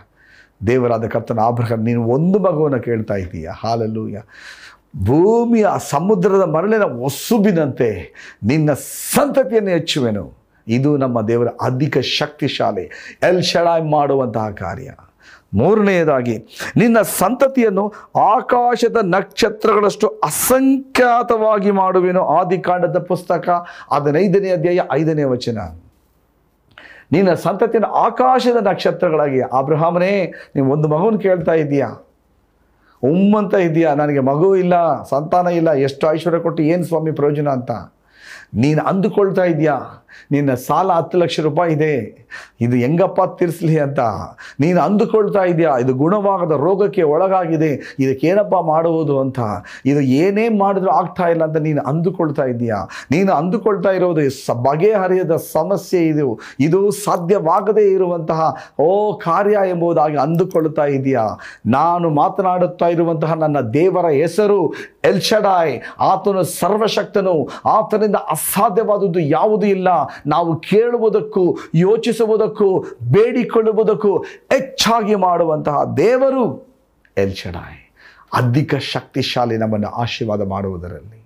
[0.67, 3.51] ದೇವರಾದ ಕರ್ತನ ಆಭ್ರಹ ನೀನು ಒಂದು ಮಗುವನ್ನು ಕೇಳ್ತಾ ಇದ್ದೀಯ?
[3.65, 4.23] ಹಾಲೆಲ್ಲೂಯ್ಯ.
[5.05, 8.73] ಭೂಮಿಯ ಸಮುದ್ರದ ಮರಳಿನ ಒಸುಬಿನಂತೆ ನಿನ್ನ
[9.15, 10.43] ಸಂತತಿಯನ್ನು ಹೆಚ್ಚುವೆನು.
[10.69, 12.83] ಇದು ನಮ್ಮ ದೇವರ ಅಧಿಕ ಶಕ್ತಿಶಾಲಿ,
[13.23, 14.91] ಎಲ್ ಶಡಾಯ್ ಮಾಡುವಂತಹ ಕಾರ್ಯ.
[15.55, 16.39] ಮೂರನೆಯದಾಗಿ,
[16.77, 22.27] ನಿನ್ನ ಸಂತತಿಯನ್ನು ಆಕಾಶದ ನಕ್ಷತ್ರಗಳಷ್ಟು ಅಸಂಖ್ಯಾತವಾಗಿ ಮಾಡುವೆನು.
[22.27, 23.49] ಆದಿಕಾಂಡದ ಪುಸ್ತಕ
[23.93, 25.59] ಹದಿನೈದನೇ ಅಧ್ಯಾಯ ಐದನೇ ವಚನ.
[27.12, 31.87] ನಿನ್ನ ಸಂತತಿಯನ್ನು ಆಕಾಶದ ನಕ್ಷತ್ರಗಳಾಗಿ, ಅಬ್ರಹಾಮನೇ, ನೀವು ಒಂದು ಮಗುವನ್ನು ಕೇಳ್ತಾ ಉಮ್ಮ
[33.02, 37.71] ಉಮ್ಮಂತ ಇದೆಯಾ ನನಗೆ ಮಗು ಇಲ್ಲ, ಸಂತಾನ ಇಲ್ಲ, ಎಷ್ಟು ಐಶ್ವರ್ಯ ಕೊಟ್ಟು ಏನು ಸ್ವಾಮಿ ಪ್ರಯೋಜನ ಅಂತ?
[38.54, 42.26] ನೀನು ಅಂದುಕೊಳ್ತಾ ಇದೆಯಾ ನಿನ್ನ ಸಾಲ ಹತ್ತು ಲಕ್ಷ ರೂಪಾಯಿ ಇದೆ.
[42.61, 44.00] ಇದು ಹೆಂಗಪ್ಪ ತೀರಿಸಲಿ ಅಂತ.
[44.61, 45.78] ನೀನು ಅಂದುಕೊಳ್ತಾ ಇದೆಯಾ?
[45.78, 47.97] ಇದು ಗುಣವಾಗದ ರೋಗಕ್ಕೆ ಒಳಗಾಗಿದೆ.
[47.99, 49.38] ಇದಕ್ಕೇನಪ್ಪ ಮಾಡುವುದು ಅಂತ.
[49.87, 52.88] ಇದು ಏನೇ ಮಾಡಿದ್ರೂ ಆಗ್ತಾ ಇಲ್ಲ ಅಂತ ನೀನು ಅಂದುಕೊಳ್ತಾ ಇದೆಯಾ?
[53.11, 56.40] ನೀನು ಅಂದುಕೊಳ್ತಾ ಇರೋದು ಸ ಬಗೆಹರಿಯದ ಸಮಸ್ಯೆ ಇದು.
[56.61, 61.38] ಇದು ಸಾಧ್ಯವಾಗದೇ ಇರುವಂತಹ, ಓ ಕಾರ್ಯ ಎಂಬುದಾಗಿ ಅಂದುಕೊಳ್ತಾ ಇದೆಯಾ?
[61.66, 67.49] ನಾನು ಮಾತನಾಡುತ್ತಾ ಇರುವಂತಹ ನನ್ನ ದೇವರ ಹೆಸರು ಎಲ್ಶಡಾಯ್ ಆತನು ಸರ್ವಶಕ್ತನು.
[67.64, 69.88] ಆತನಿಂದ ಅಸಾಧ್ಯವಾದದ್ದು ಯಾವುದೂ ಇಲ್ಲ.
[70.26, 76.44] ನಾವು ಕೇಳುವುದಕ್ಕೂ ಯೋಚಿಸುವುದಕ್ಕೂ ಬೇಡಿಕೊಳ್ಳುವುದಕ್ಕೂ ಹೆಚ್ಚಾಗಿ ಮಾಡುವಂತಹ ದೇವರು
[77.16, 77.78] ಎಲ್ಶಡಾಯ್
[78.32, 81.22] ಅಧಿಕ ಶಕ್ತಿಶಾಲಿ ನಮ್ಮನ್ನು ಆಶೀರ್ವಾದ ಮಾಡುವುದರಲ್ಲಿ.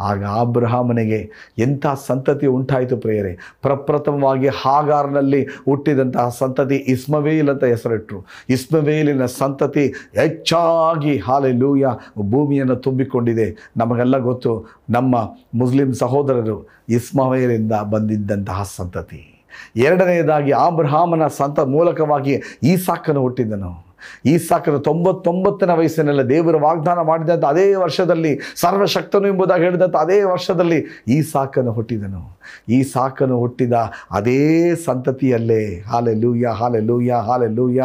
[0.00, 3.58] ಆಗ ಅಬ್ರಹಾಮನಿಗೆ ಎಂಥ ಸಂತತಿ ಉಂಟಾಯಿತು ಪ್ರೇಯರೆ?
[3.62, 11.84] ಪ್ರಪ್ರಥಮವಾಗಿ ಹಾಗಾರ್ನಲ್ಲಿ ಹುಟ್ಟಿದಂತಹ ಸಂತತಿ ಇಸ್ಮವೇಲ್ ಅಂತ ಹೆಸರಿಟ್ಟರು ಇಸ್ಮವೇಲಿನ ಸಂತತಿ ಹೆಚ್ಚಾಗಿ ಹಾಲೆ ಲೂಯ
[12.18, 13.70] ಭೂಮಿಯನ್ನು ತುಂಬಿಕೊಂಡಿದೆ.
[13.76, 15.16] ನಮಗೆಲ್ಲ ಗೊತ್ತು, ನಮ್ಮ
[15.54, 19.46] ಮುಸ್ಲಿಂ ಸಹೋದರರು ಇಸ್ಮವೇಲಿಂದ ಬಂದಿದ್ದಂತಹ ಸಂತತಿ.
[19.76, 23.89] ಎರಡನೆಯದಾಗಿ ಆಬ್ರಹಾಮನ ಸಂತ ಮೂಲಕವಾಗಿ ಈ ಸಾಕನ್ನು ಹುಟ್ಟಿದನು.
[24.26, 31.22] ಈ ಸಾಕರ ತೊಂಬತ್ತೊಂಬತ್ತನೇ ವಯಸ್ಸಿನಲ್ಲಿ ದೇವರು ವಾಗ್ದಾನ ಮಾಡಿದಂಥ ಅದೇ ವರ್ಷದಲ್ಲಿ, ಸರ್ವಶಕ್ತನು ಎಂಬುದಾಗಿ ಹೇಳಿದಂಥ ಅದೇ ವರ್ಷದಲ್ಲಿ ಈ
[31.22, 32.38] ಸಾಕನ್ನು ಹುಟ್ಟಿದನು.
[32.68, 33.72] ಈ ಸಾಕನ್ನು ಹುಟ್ಟಿದ
[34.10, 35.80] ಅದೇ ಸಂತತಿಯಲ್ಲೇ.
[35.80, 37.82] ಹಾಲೆ ಲೂಯ್ಯ ಹಾಲೆ ಲೂಯ್ಯ ಹಾಲೆ ಲೂಯ್ಯ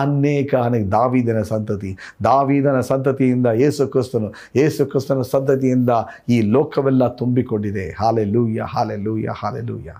[0.00, 1.96] ಅನೇಕ ಅನೇಕ ದಾವಿದನ ಸಂತತಿ.
[2.24, 5.90] ದಾವಿದನ ಸಂತತಿಯಿಂದ ಏಸು ಕ್ರಿಸ್ತನು ಏಸು ಕ್ರಿಸ್ತನ ಸಂತತಿಯಿಂದ
[6.28, 7.96] ಈ ಲೋಕವೆಲ್ಲ ತುಂಬಿಕೊಂಡಿದೆ.
[8.00, 9.92] ಹಾಲೆ ಲೂಯ್ಯ ಹಾಲೆ ಲೂಯ್ಯ ಹಾಲೆ ಲೂಯ್ಯ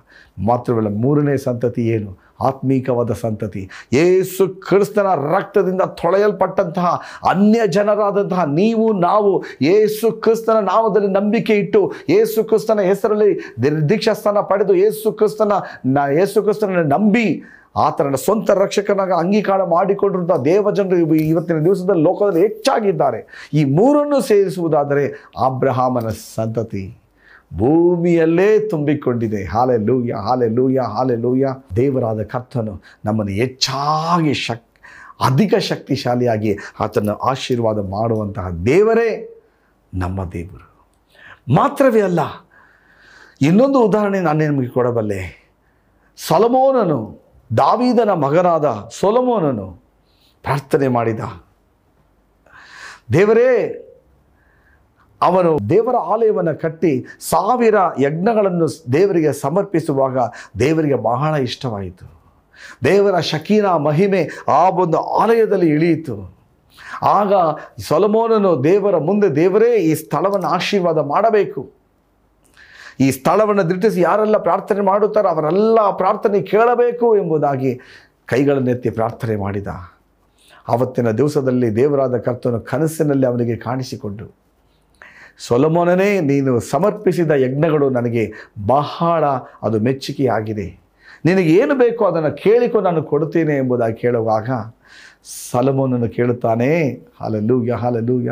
[0.47, 2.26] ಮಾತ್ರವಲ್ಲ ಮೂರನೇ ಸಂತತಿ ಏನು?
[2.41, 3.69] ಆತ್ಮೀಕವಾದ ಸಂತತಿ.
[3.93, 12.81] ಏಸು ಕ್ರಿಸ್ತನ ರಕ್ತದಿಂದ ತೊಳೆಯಲ್ಪಟ್ಟಂತಹ ಅನ್ಯ ಜನರಾದಂತಹ ನೀವು, ನಾವು ಏಸು ಕ್ರಿಸ್ತನ ನಾಮದಲ್ಲಿ ನಂಬಿಕೆ ಇಟ್ಟು ಏಸು ಕ್ರಿಸ್ತನ
[12.81, 13.55] ಹೆಸರಲ್ಲಿ
[13.89, 15.53] ದೀಕ್ಷಾ ಸ್ಥಾನ ಪಡೆದು ಏಸು ಕ್ರಿಸ್ತನ
[16.13, 17.43] ಏಸು ಕ್ರಿಸ್ತನ ನಂಬಿ,
[17.77, 23.51] ಆತನ ಸ್ವಂತ ರಕ್ಷಕನಾಗ ಅಂಗೀಕಾರ ಮಾಡಿಕೊಂಡಿರುವಂಥ ದೇವಜನರು ಇವ- ಇವತ್ತಿನ ದಿವಸದಲ್ಲಿ ಲೋಕದಲ್ಲಿ ಹೆಚ್ಚಾಗಿದ್ದಾರೆ.
[23.55, 26.99] ಈ ಮೂರನ್ನು ಸೇರಿಸುವುದಾದರೆ ಅಬ್ರಹಾಮನ ಸಂತತಿ.
[27.51, 29.41] ಭೂಮಿಯಲ್ಲೇ ತುಂಬಿಕೊಂಡಿದೆ.
[29.45, 32.75] ಹಾಲೆ ಲೂಯ ಹಾಲೆ ಲೂಯ ಹಾಲೆ ಲೂಯ ದೇವರಾದ ಕರ್ತನು
[33.05, 34.65] ನಮ್ಮನ್ನು ಹೆಚ್ಚಾಗಿ ಶಕ್,
[35.21, 39.11] ಅಧಿಕ ಶಕ್ತಿಶಾಲಿಯಾಗಿ ಆತನ ಆಶೀರ್ವಾದ ಮಾಡುವಂತಹ ದೇವರೇ
[39.95, 40.67] ನಮ್ಮ ದೇವರು.
[41.55, 42.21] ಮಾತ್ರವೇ ಅಲ್ಲ,
[43.41, 45.23] ಇನ್ನೊಂದು ಉದಾಹರಣೆ ನಾನು ನಿಮಗೆ ಕೊಡಬಲ್ಲೆ.
[46.17, 47.01] ಸೊಲಮೋನನು,
[47.57, 48.67] ದಾವೀದನ ಮಗನಾದ
[49.01, 49.67] ಸೊಲಮೋನನು
[50.45, 51.21] ಪ್ರಾರ್ಥನೆ ಮಾಡಿದ.
[53.13, 53.51] ದೇವರೇ
[55.23, 60.19] ಅವನು ದೇವರ ಆಲಯವನ್ನು ಕಟ್ಟಿ ಸಾವಿರ ಯಜ್ಞಗಳನ್ನು ದೇವರಿಗೆ ಸಮರ್ಪಿಸುವಾಗ
[60.59, 62.21] ದೇವರಿಗೆ ಬಹಳ ಇಷ್ಟವಾಯಿತು.
[62.85, 66.37] ದೇವರ ಶಕೀನ ಮಹಿಮೆ ಆ ಒಂದು ಆಲಯದಲ್ಲಿ ಇಳಿಯಿತು.
[67.03, 67.33] ಆಗ
[67.79, 71.71] ಸೊಲಮೋನನು ದೇವರ ಮುಂದೆ ದೇವರೇ ಈ ಸ್ಥಳವನ್ನು ಆಶೀರ್ವಾದ ಮಾಡಬೇಕು.
[73.01, 77.81] ಈ ಸ್ಥಳವನ್ನು ದಿಟ್ಟಿಸಿ ಯಾರೆಲ್ಲ ಪ್ರಾರ್ಥನೆ ಮಾಡುತ್ತಾರೋ ಅವರೆಲ್ಲ ಪ್ರಾರ್ಥನೆ ಕೇಳಬೇಕು ಎಂಬುದಾಗಿ
[78.27, 79.67] ಕೈಗಳನ್ನೆತ್ತಿ ಪ್ರಾರ್ಥನೆ ಮಾಡಿದ.
[80.69, 84.46] ಆವತ್ತಿನ ದಿವಸದಲ್ಲಿ ದೇವರಾದ ಕರ್ತನು ಕನಸಿನಲ್ಲಿ ಅವನಿಗೆ ಕಾಣಿಸಿಕೊಂಡು
[85.39, 88.25] ಸೊಲಮೋನನೇ, ನೀನು ಸಮರ್ಪಿಸಿದ ಯಜ್ಞಗಳು ನನಗೆ
[88.67, 89.25] ಬಹಳ
[89.63, 90.67] ಅದು ಮೆಚ್ಚುಗೆಯಾಗಿದೆ.
[91.25, 94.51] ನಿನಗೆ ಏನು ಬೇಕೋ ಅದನ್ನು ಕೇಳಿಕೊ, ನಾನು ಕೊಡ್ತೇನೆ ಎಂಬುದಾಗಿ ಕೇಳುವಾಗ
[95.51, 96.69] ಸಲಮೋನನ್ನು ಕೇಳುತ್ತಾನೆ
[97.21, 98.31] ಹಾಲಲ್ಲೂಯ ಹಾಲಲ್ಲೂಯ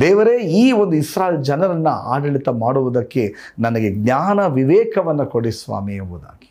[0.00, 3.24] ದೇವರೇ, ಈ ಒಂದು ಇಸ್ರಾಲ್ ಜನರನ್ನು ಆಡಳಿತ ಮಾಡುವುದಕ್ಕೆ
[3.58, 6.48] ನನಗೆ ಜ್ಞಾನ ವಿವೇಕವನ್ನು ಕೊಡಿ ಸ್ವಾಮಿ ಎಂಬುದಾಗಿ.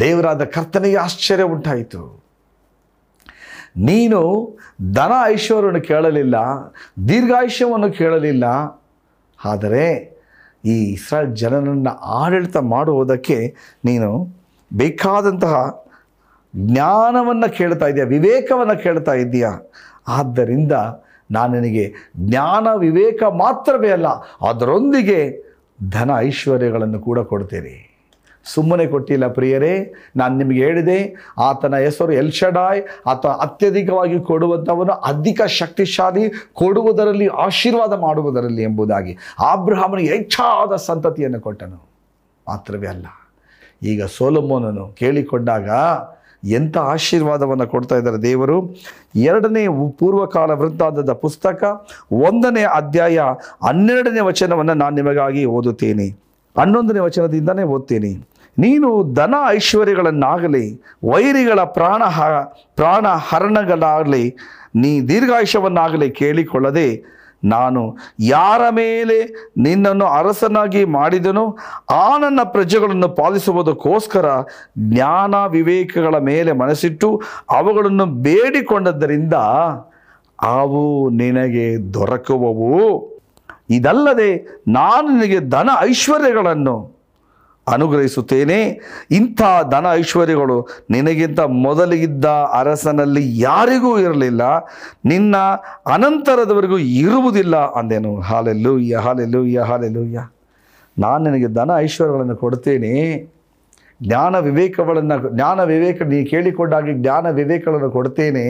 [0.00, 2.02] ದೇವರಾದ ಕರ್ತನಿಗೆ ಆಶ್ಚರ್ಯ ಉಂಟಾಯಿತು.
[3.88, 4.20] ನೀನು
[4.92, 6.36] ಧನ ಐಶ್ವರ್ಯವನ್ನು ಕೇಳಲಿಲ್ಲ,
[7.08, 8.44] ದೀರ್ಘಾಯುಷ್ಯವನ್ನು ಕೇಳಲಿಲ್ಲ
[9.44, 10.12] ಆದರೆ
[10.64, 14.34] ಈ ಇಸ್ರಾಯೇಲ್ ಜನರನ್ನು ಆಡಳಿತ ಮಾಡುವುದಕ್ಕೆ ನೀನು
[14.74, 15.82] ಬೇಕಾದಂತಹ
[16.56, 19.50] ಜ್ಞಾನವನ್ನು ಕೇಳ್ತಾ ಇದೆಯಾ, ವಿವೇಕವನ್ನು ಕೇಳ್ತಾ ಇದ್ದೀಯಾ
[20.08, 20.72] ಆದ್ದರಿಂದ
[21.30, 24.06] ನಾನು ನಿನಗೆ ಜ್ಞಾನ, ವಿವೇಕ ಮಾತ್ರವೇ ಅಲ್ಲ,
[24.48, 25.42] ಅದರೊಂದಿಗೆ
[25.90, 27.91] ಧನ ಐಶ್ವರ್ಯಗಳನ್ನು ಕೂಡ ಕೊಡ್ತೇನೆ.
[28.44, 29.72] ಸುಮ್ಮನೆ ಕೊಟ್ಟಿಲ್ಲ ಪ್ರಿಯರೇ,
[30.16, 30.98] ನಾನು ನಿಮಗೆ ಹೇಳಿದೆ,
[31.38, 39.14] ಆತನ ಹೆಸರು ಎಲ್ಶಡಾಯ್ ಆತ ಅತ್ಯಧಿಕವಾಗಿ ಕೊಡುವಂಥವನು ಅಧಿಕ ಶಕ್ತಿಶಾಲಿ, ಕೊಡುವುದರಲ್ಲಿ ಆಶೀರ್ವಾದ ಮಾಡುವುದರಲ್ಲಿ ಎಂಬುದಾಗಿ.
[39.50, 41.78] ಆಬ್ರಹಾಮನಿಗೆ ಹೆಚ್ಚಾದ ಸಂತತಿಯನ್ನು ಕೊಟ್ಟನು.
[42.46, 43.06] ಮಾತ್ರವೇ ಅಲ್ಲ,
[43.82, 45.68] ಈಗ ಸೋಲಮೋನನು ಕೇಳಿಕೊಂಡಾಗ
[46.56, 48.56] ಎಂಥ ಆಶೀರ್ವಾದವನ್ನು ಕೊಡ್ತಾ ಇದ್ದಾರೆ ದೇವರು?
[49.28, 49.62] ಎರಡನೇ
[49.98, 51.62] ಪೂರ್ವಕಾಲ ವೃತ್ತಾಂತದ ಪುಸ್ತಕ,
[52.28, 53.18] ಒಂದನೇ ಅಧ್ಯಾಯ
[53.68, 56.06] ಹನ್ನೆರಡನೇ ವಚನವನ್ನು ನಾನು ನಿಮಗಾಗಿ ಓದುತ್ತೇನೆ.
[56.56, 58.12] ಹನ್ನೊಂದನೇ ವಚನದಿಂದನೇ ಓದ್ತೀನಿ.
[58.58, 62.22] ನೀನು ಧನ ಐಶ್ವರ್ಯಗಳನ್ನಾಗಲಿ, ವೈರಿಗಳ ಪ್ರಾಣ ಹ,
[62.76, 64.36] ಪ್ರಾಣ ಹರಣಗಳಾಗಲಿ,
[64.74, 67.12] ನೀ ದೀರ್ಘಾಯುಷ್ಯವನ್ನಾಗಲಿ ಕೇಳಿಕೊಳ್ಳದೆ,
[67.44, 71.56] ನಾನು ಯಾರ ಮೇಲೆ ನಿನ್ನನ್ನು ಅರಸನಾಗಿ ಮಾಡಿದನೋ
[71.90, 74.26] ಆ ನನ್ನ ಪ್ರಜೆಗಳನ್ನು ಪಾಲಿಸುವುದಕ್ಕೋಸ್ಕರ
[74.78, 79.34] ಜ್ಞಾನ ವಿವೇಕಗಳ ಮೇಲೆ ಮನಸ್ಸಿಟ್ಟು ಅವುಗಳನ್ನು ಬೇಡಿಕೊಂಡದ್ದರಿಂದ
[80.42, 83.12] ಅವು ನಿನಗೆ ದೊರಕುವವು.
[83.70, 87.01] ಇದಲ್ಲದೆ ನಾನು ನಿನಗೆ ಧನ ಐಶ್ವರ್ಯಗಳನ್ನು
[87.68, 88.80] ಅನುಗ್ರಹಿಸುತ್ತೇನೆ.
[89.10, 94.58] ಇಂಥ ಧನ ಐಶ್ವರ್ಯಗಳು ನಿನಗಿಂತ ಮೊದಲಿಗಿದ್ದ ಅರಸನಲ್ಲಿ ಯಾರಿಗೂ ಇರಲಿಲ್ಲ.
[95.04, 95.36] ನಿನ್ನ
[95.86, 98.20] ಅನಂತರದವರೆಗೂ ಇರುವುದಿಲ್ಲ ಅಂದೇನು.
[98.20, 100.18] ಹಾಲೆಲ್ಲು ಯ ಹಾಲೆಲ್ಲು ಯ ಹಾಲೆಲ್ಲು ಯ
[100.98, 103.22] ನಾನು ನಿನಗೆ ಧನ ಐಶ್ವರ್ಯಗಳನ್ನು ಕೊಡ್ತೇನೆ.
[104.02, 108.46] ಜ್ಞಾನ ವಿವೇಕಗಳನ್ನು, ಜ್ಞಾನ ವಿವೇಕ ನೀ ಕೇಳಿಕೊಂಡಾಗಿ ಜ್ಞಾನ ವಿವೇಕಗಳನ್ನು ಕೊಡ್ತೇನೆ.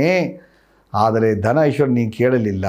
[0.95, 2.65] ಆದರೆ ಧನ ಐಶ್ವರ್ಯ ನೀನು ಕೇಳಲಿಲ್ಲ.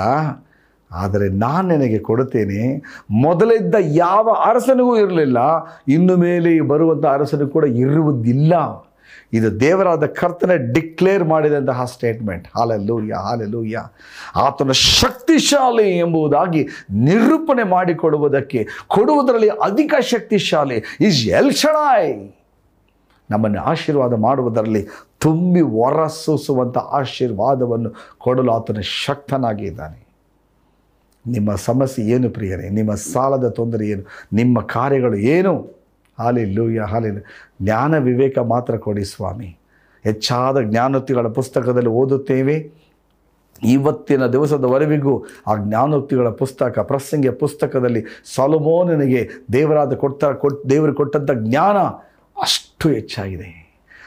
[0.93, 5.37] ಆದರೆ ನಾನು ನಿನಗೆ ಕೊಡುತ್ತೇನೆ, ಮೊದಲಿದ್ದ ಯಾವ ಅರಸನಿಗೂ ಇರಲಿಲ್ಲ,
[5.87, 8.53] ಇನ್ನು ಮೇಲೆ ಬರುವಂಥ ಅರಸನಿಗೂ ಕೂಡ ಇರುವುದಿಲ್ಲ.
[9.33, 12.47] ಇದು ದೇವರಾದ ಕರ್ತನೆ ಡಿಕ್ಲೇರ್ ಮಾಡಿದಂತಹ ಸ್ಟೇಟ್ಮೆಂಟ್.
[12.55, 13.79] ಹಾಲೆಲ್ಲೂಯ್ಯ ಹಾಲೆಲ್ಲೂಯ್ಯ
[14.35, 22.29] ಆತನ ಶಕ್ತಿಶಾಲಿ ಎಂಬುದಾಗಿ ನಿರೂಪಣೆ ಮಾಡಿಕೊಡುವುದಕ್ಕೆ, ಕೊಡುವುದರಲ್ಲಿ ಅಧಿಕ ಶಕ್ತಿಶಾಲಿ ಈಸ್ ಎಲ್ಶಡಾಯ್
[23.31, 24.87] ನಮ್ಮನ್ನು ಆಶೀರ್ವಾದ ಮಾಡುವುದರಲ್ಲಿ
[25.19, 30.02] ತುಂಬಿ ಹೊರಸೂಸುವಂಥ ಆಶೀರ್ವಾದವನ್ನು ಕೊಡಲು ಆತನ ಶಕ್ತನಾಗಿದ್ದಾನೆ.
[31.27, 32.69] ನಿಮ್ಮ ಸಮಸ್ಯೆ ಏನು ಪ್ರಿಯರೇ?
[32.69, 34.03] ನಿಮ್ಮ ಸಾಲದ ತೊಂದರೆ ಏನು?
[34.33, 35.83] ನಿಮ್ಮ ಕಾರ್ಯಗಳು ಏನು?
[36.19, 37.19] ಹಾಲಿಲ್ಲೂಯ್ಯ, ಹಾಲಿಲ್ಲ.
[37.61, 39.57] ಜ್ಞಾನ ವಿವೇಕ ಮಾತ್ರ ಕೊಡಿ ಸ್ವಾಮಿ.
[40.03, 42.71] ಹೆಚ್ಚಾದ ಜ್ಞಾನೋಕ್ತಿಗಳ ಪುಸ್ತಕದಲ್ಲಿ ಓದುತ್ತೇವೆ.
[43.63, 48.05] ಇವತ್ತಿನ ದಿವಸದವರೆಗೂ ಆ ಜ್ಞಾನೋಕ್ತಿಗಳ ಪುಸ್ತಕ, ಪ್ರಸಂಗ ಪುಸ್ತಕದಲ್ಲಿ
[48.35, 51.77] ಸೊಲಮೋನನಿಗೆ ದೇವರಾದ ಕೊಟ್ಟ, ಕೊಟ್, ದೇವರು ಕೊಟ್ಟಂಥ ಜ್ಞಾನ
[52.41, 53.62] ಅಷ್ಟು ಹೆಚ್ಚಾಗಿದೆ.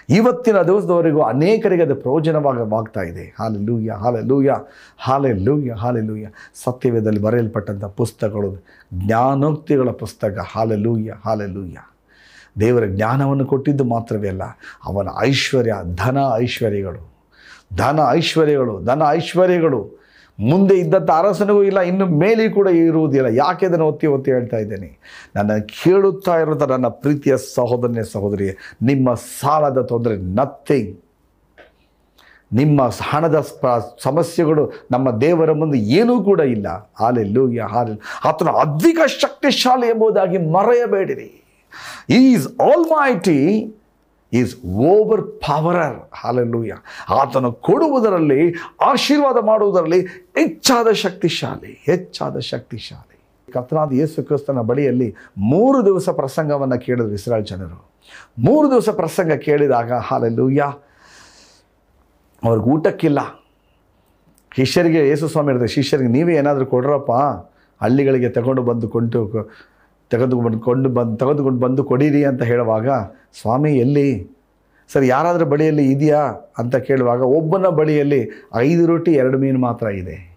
[0.09, 3.35] ಇವತ್ತಿನ ದಿವಸದವರೆಗೂ ಅನೇಕರಿಗೆ ಅದು ಪ್ರಯೋಜನವಾಗವಾಗ್ತಾ ಇದೆ.
[3.40, 4.55] ಹಾಲೆ ಲೂಯ್ಯ ಹಾಲೆ ಲೂಯ್ಯ
[4.99, 8.64] ಹಾಲೆ ಲೂಯ್ಯ ಹಾಲೆ ಲೂಯ್ಯ ಸತ್ಯವೇದದಲ್ಲಿ ಬರೆಯಲ್ಪಟ್ಟಂಥ ಪುಸ್ತಕಗಳು
[8.95, 10.47] ಜ್ಞಾನೋಕ್ತಿಗಳ ಪುಸ್ತಕ.
[10.53, 11.79] ಹಾಲೆ ಲೂಯ್ಯ ಹಾಲೆ ಲೂಯ್ಯ
[12.61, 14.42] ದೇವರ ಜ್ಞಾನವನ್ನು ಕೊಟ್ಟಿದ್ದು ಮಾತ್ರವೇ ಅಲ್ಲ,
[14.85, 17.12] ಅವನ ಐಶ್ವರ್ಯ, ಧನ ಐಶ್ವರ್ಯಗಳು.
[17.77, 20.06] ಧನ ಐಶ್ವರ್ಯಗಳು ಧನ ಐಶ್ವರ್ಯಗಳು.
[20.38, 23.29] ಮುಂದೆ ಇದ್ದಂಥ ಅರಸನಿಗೂ ಇಲ್ಲ, ಇನ್ನು ಮೇಲೆ ಕೂಡ ಇರುವುದಿಲ್ಲ.
[23.37, 24.88] ಯಾಕೆ ಅದನ್ನು ಒತ್ತಿ ಒತ್ತಿ ಹೇಳ್ತಾ ಇದ್ದೇನೆ?
[25.37, 25.51] ನನ್ನ
[25.83, 28.49] ಕೇಳುತ್ತಾ ಇರುವಂಥ ನನ್ನ ಪ್ರೀತಿಯ ಸಹೋದರನೇ ಸಹೋದರಿ
[28.83, 30.92] ನಿಮ್ಮ ಸಾಲದ ತೊಂದರೆ ನಥಿಂಗ್
[32.53, 33.38] ನಿಮ್ಮ ಹಣದ
[34.03, 36.68] ಸಮಸ್ಯೆಗಳು ನಮ್ಮ ದೇವರ ಮುಂದೆ ಏನೂ ಕೂಡ ಇಲ್ಲ.
[37.01, 37.96] ಹಾಲೆಲ್ಲೂಯ್ಯ ಹಾಲೆ
[38.29, 41.29] ಆತನ ಅಧಿಕ ಶಕ್ತಿಶಾಲಿ ಎಂಬುದಾಗಿ ಮರೆಯಬೇಡಿರಿ.
[42.11, 42.46] Is
[42.92, 43.38] almighty
[44.33, 46.73] is over powerer hallelujah
[47.11, 53.53] ಆತನು ಕೊಡುವುದರಲ್ಲಿ, ಆಶೀರ್ವಾದ ಮಾಡುವುದರಲ್ಲಿ ಹೆಚ್ಚಾದ ಶಕ್ತಿಶಾಲಿ ಹೆಚ್ಚಾದ ಶಕ್ತಿಶಾಲಿ.
[53.53, 57.91] ಕರ್ತನಾದ ಯೇಸು ಕ್ರಿಸ್ತನ ಬಳಿಯಲ್ಲಿ ಮೂರು ದಿವಸ ಪ್ರಸಂಗವನ್ನು ಕೇಳಿದ್ರು ಇಸ್ರಾಯೇಲ್ ಜನರು.
[58.39, 60.61] ಮೂರು ದಿವಸ ಪ್ರಸಂಗ ಕೇಳಿದಾಗ ಹಾಲೆಲ್ಲೂಯ
[62.43, 63.19] ಅವ್ರಿಗೆ ಊಟಕ್ಕಿಲ್ಲ.
[64.57, 67.12] ಶಿಷ್ಯರಿಗೆ, ಯೇಸು ಸ್ವಾಮಿ ಇರ್ತದೆ ಶಿಷ್ಯರಿಗೆ, ನೀವೇ ಏನಾದರೂ ಕೊಡ್ರಪ್ಪ,
[67.83, 69.51] ಹಳ್ಳಿಗಳಿಗೆ ತಗೊಂಡು ಬಂದು ಕೊಂಡು
[70.11, 72.88] ತೆಗೆದುಕೊಂಡು ಕೊಂಡು ಬಂದು ತೆಗೆದುಕೊಂಡು ಬಂದು ಕೊಡಿರಿ ಅಂತ ಹೇಳುವಾಗ,
[73.40, 74.27] ಸ್ವಾಮಿ, ಎಲ್ಲಿ?
[74.92, 76.53] ಸರ್, ಯಾರಾದರೂ ಬಳಿಯಲ್ಲಿ ಇದೆಯಾ?
[76.59, 80.37] ಅಂತ ಕೇಳುವಾಗ, ಒಬ್ಬನ ಬಳಿಯಲ್ಲಿ ಐದು ರೊಟ್ಟಿ, ಎರಡು ಮೀನು ಮಾತ್ರ ಇದೆ.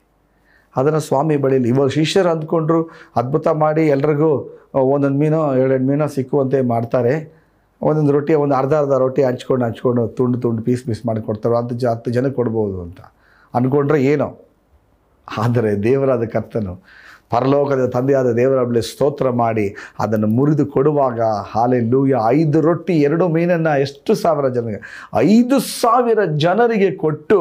[0.75, 4.31] ಅದನ್ನು ಸ್ವಾಮಿ ಬಳಿಯಲ್ಲಿ ಇವಾಗ ಶಿಷ್ಯರು ಅಂದ್ಕೊಂಡ್ರು, ಅದ್ಭುತ ಮಾಡಿ ಎಲ್ರಿಗೂ
[4.75, 7.39] ಒಂದೊಂದು ಮೀನೋ, ಎರಡೆರಡು ಮೀನೋ ಸಿಕ್ಕುವಂತೆ ಮಾಡ್ತಾರೆ.
[7.81, 11.55] ಒಂದೊಂದು ರೊಟ್ಟಿ ಒಂದು ಅರ್ಧ ಅರ್ಧ ರೊಟ್ಟಿ ಹಂಚ್ಕೊಂಡು ಹಂಚ್ಕೊಂಡು ತುಂಡು ತುಂಡು ಪೀಸ್ ಪೀಸ್ ಮಾಡಿ ಕೊಡ್ತಾರೆ.
[11.55, 12.99] ಹತ್ತು ಜ, ಹತ್ತು ಜನಕ್ಕೆ ಕೊಡ್ಬೋದು ಅಂತ.
[13.55, 14.37] ಅಂದ್ಕೊಂಡ್ರೆ ಏನೋ.
[15.37, 16.73] ಆದರೆ ದೇವರಾದ ಕರ್ತನು
[17.31, 19.65] ಪರಲೋಕದ ತಂದೆಯಾದ ದೇವರ ಬಳಿ ಸ್ತೋತ್ರ ಮಾಡಿ
[19.99, 21.19] ಅದನ್ನು ಮುರಿದು ಕೊಡುವಾಗ
[21.51, 24.81] ಹಾಲೆ ಲೂಯ ಐದು ರೊಟ್ಟಿ ಎರಡು ಮೀನನ್ನು ಎಷ್ಟು ಸಾವಿರ ಜನರಿಗೆ
[25.27, 27.39] ಐದು ಸಾವಿರ ಜನರಿಗೆ ಕೊಟ್ಟು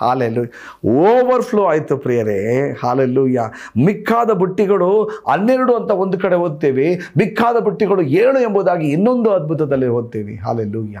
[0.00, 0.42] ಹಾಲೆಲ್ಲು
[0.88, 3.40] ಓವರ್ಫ್ಲೋ ಆಯಿತು ಪ್ರಿಯರೇ ಹಾಲೆಲ್ಲೂಯ್ಯ
[3.84, 6.94] ಮಿಕ್ಕಾದ ಬುಟ್ಟಿಗಳು ಹನ್ನೆರಡು ಅಂತ ಒಂದು ಕಡೆ ಓದ್ತೇವೆ.
[6.94, 10.34] ಮಿಕ್ಕಾದ ಬುಟ್ಟಿಗಳು ಏಳು ಎಂಬುದಾಗಿ ಇನ್ನೊಂದು ಅದ್ಭುತದಲ್ಲಿ ಓದ್ತೇವೆ.
[10.34, 10.98] ಹಾಲೆಲ್ಲೂಯ್ಯ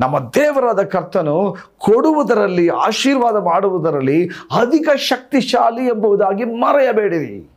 [0.00, 4.26] ನಮ್ಮ ದೇವರಾದ ಕರ್ತನು ಕೊಡುವುದರಲ್ಲಿ, ಆಶೀರ್ವಾದ ಮಾಡುವುದರಲ್ಲಿ
[4.60, 7.50] ಅಧಿಕ ಶಕ್ತಿಶಾಲಿ ಎಂಬುದಾಗಿ ಮರೆಯಬೇಡಿರಿ.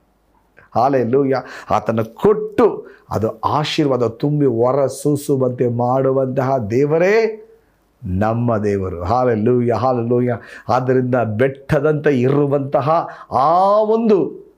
[1.29, 7.45] ಯಾ ಆತನ ಕೊಟ್ಟು ಅದು ಆಶೀರ್ವಾದ ತುಂಬಿ ಹೊರ ಸೂಸುವಂತೆ ಮಾಡುವಂತಹ ದೇವರೇ
[8.03, 9.03] ನಮ್ಮ ದೇವರು.
[9.03, 10.37] ಹಾಲೆಲ್ಲೂಯ್ಯ ಹಾಲೆಲ್ಲೂಯ್ಯ
[10.69, 14.49] ಆದ್ದರಿಂದ ಬೆಟ್ಟದಂತೆ ಇರುವಂತಹ ಆ ಒಂದು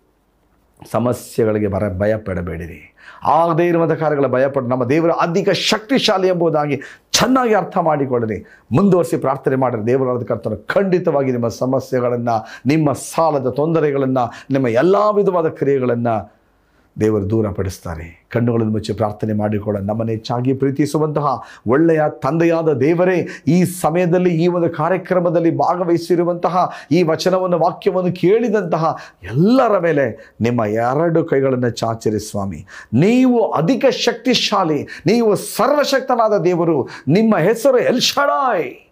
[0.91, 2.95] ಸಮಸ್ಯೆಗಳಿಗೆ ಬರ, ಭಯಪಡಬೇಡಿರಿ.
[3.23, 8.45] ಆಗದೇ ಇರುವಂಥ ಕಾರ್ಯಗಳ ಭಯಪಟ್ಟು ನಮ್ಮ ದೇವರು ಅಧಿಕ ಶಕ್ತಿಶಾಲಿ ಎಂಬುದಾಗಿ ಚೆನ್ನಾಗಿ ಅರ್ಥ ಮಾಡಿಕೊಳ್ಳಿರಿ.
[8.71, 9.87] ಮುಂದುವರಿಸಿ ಪ್ರಾರ್ಥನೆ ಮಾಡಿರಿ.
[9.87, 16.40] ದೇವರಾದ ಕರ್ತನು ಖಂಡಿತವಾಗಿ ನಿಮ್ಮ ಸಮಸ್ಯೆಗಳನ್ನು, ನಿಮ್ಮ ಸಾಲದ ತೊಂದರೆಗಳನ್ನು, ನಿಮ್ಮ ಎಲ್ಲ ವಿಧವಾದ ಕ್ರಿಯೆಗಳನ್ನು
[16.99, 24.47] ದೇವರು ದೂರಪಡಿಸ್ತಾರೆ ಕಣ್ಣುಗಳನ್ನು ಮುಚ್ಚಿ ಪ್ರಾರ್ಥನೆ ಮಾಡಿಕೊಳ್ಳ ನಮ್ಮನ್ನು ಹೆಚ್ಚಾಗಿ ಪ್ರೀತಿಸುವಂತಹ ಒಳ್ಳೆಯ ತಂದೆಯಾದ ದೇವರೇ, ಈ ಸಮಯದಲ್ಲಿ, ಈ
[24.47, 32.67] ಒಂದು ಕಾರ್ಯಕ್ರಮದಲ್ಲಿ ಭಾಗವಹಿಸಿರುವಂತಹ ಈ ವಚನವನ್ನು, ವಾಕ್ಯವನ್ನು ಕೇಳಿದಂತಹ ಎಲ್ಲರ ಮೇಲೆ ನಿಮ್ಮ ಎರಡು ಕೈಗಳನ್ನು ಚಾಚರಿ ಸ್ವಾಮಿ.
[32.93, 38.90] ನೀವು ಅಧಿಕ ಶಕ್ತಿಶಾಲಿ, ನೀವು ಸರ್ವಶಕ್ತನಾದ ದೇವರು, ನಿಮ್ಮ ಹೆಸರು ಎಲ್ಶಡಾಯ್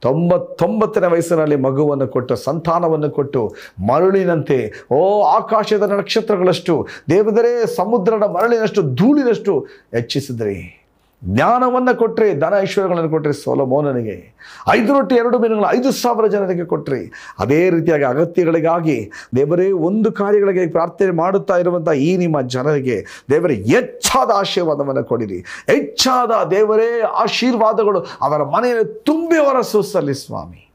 [0.00, 3.54] ತೊಂಬತ್ತೊಂಬತ್ತನೇ ವಯಸ್ಸಿನಲ್ಲಿ ಮಗುವನ್ನು ಕೊಟ್ಟು, ಸಂತಾನವನ್ನು ಕೊಟ್ಟು,
[3.88, 10.82] ಮರಳಿನಂತೆ, ಓ, ಆಕಾಶದ ನಕ್ಷತ್ರಗಳಷ್ಟು ದೇವದರೇ ಸಮುದ್ರದ ಮರಳಿನಷ್ಟು, ಧೂಳಿನಷ್ಟು ಹೆಚ್ಚಿಸಿದ್ರಿ.
[11.28, 14.36] ಜ್ಞಾನವನ್ನು ಕೊಟ್ಟರೆ ಧನ ಐಶ್ವರ್ಯಗಳನ್ನು ಕೊಟ್ಟರೆ ಸೋಲಮೋನನಿಗೆ.
[14.70, 21.10] ಐದು ರೊಟ್ಟಿ, ಎರಡು ಮೀನುಗಳು ಐದು ಸಾವಿರ ಜನರಿಗೆ ಕೊಟ್ಟರೆ ಅದೇ ರೀತಿಯಾಗಿ ಅಗತ್ಯಗಳಿಗಾಗಿ ದೇವರೇ ಒಂದು ಕಾರ್ಯಗಳಿಗೆ ಪ್ರಾರ್ಥನೆ
[21.10, 25.38] ಮಾಡುತ್ತಾ ಇರುವಂಥ ಈ ನಿಮ್ಮ ಜನರಿಗೆ ದೇವರೇ ಹೆಚ್ಚಾದ ಆಶೀರ್ವಾದವನ್ನು ಕೊಡಿರಿ.
[25.66, 30.70] ಹೆಚ್ಚಾದ ದೇವರೇ ಆಶೀರ್ವಾದಗಳು ಅವರ ಮನೆಯಲ್ಲಿ ತುಂಬಿ ಹೊರಸು ಸ್ವಾಮಿ.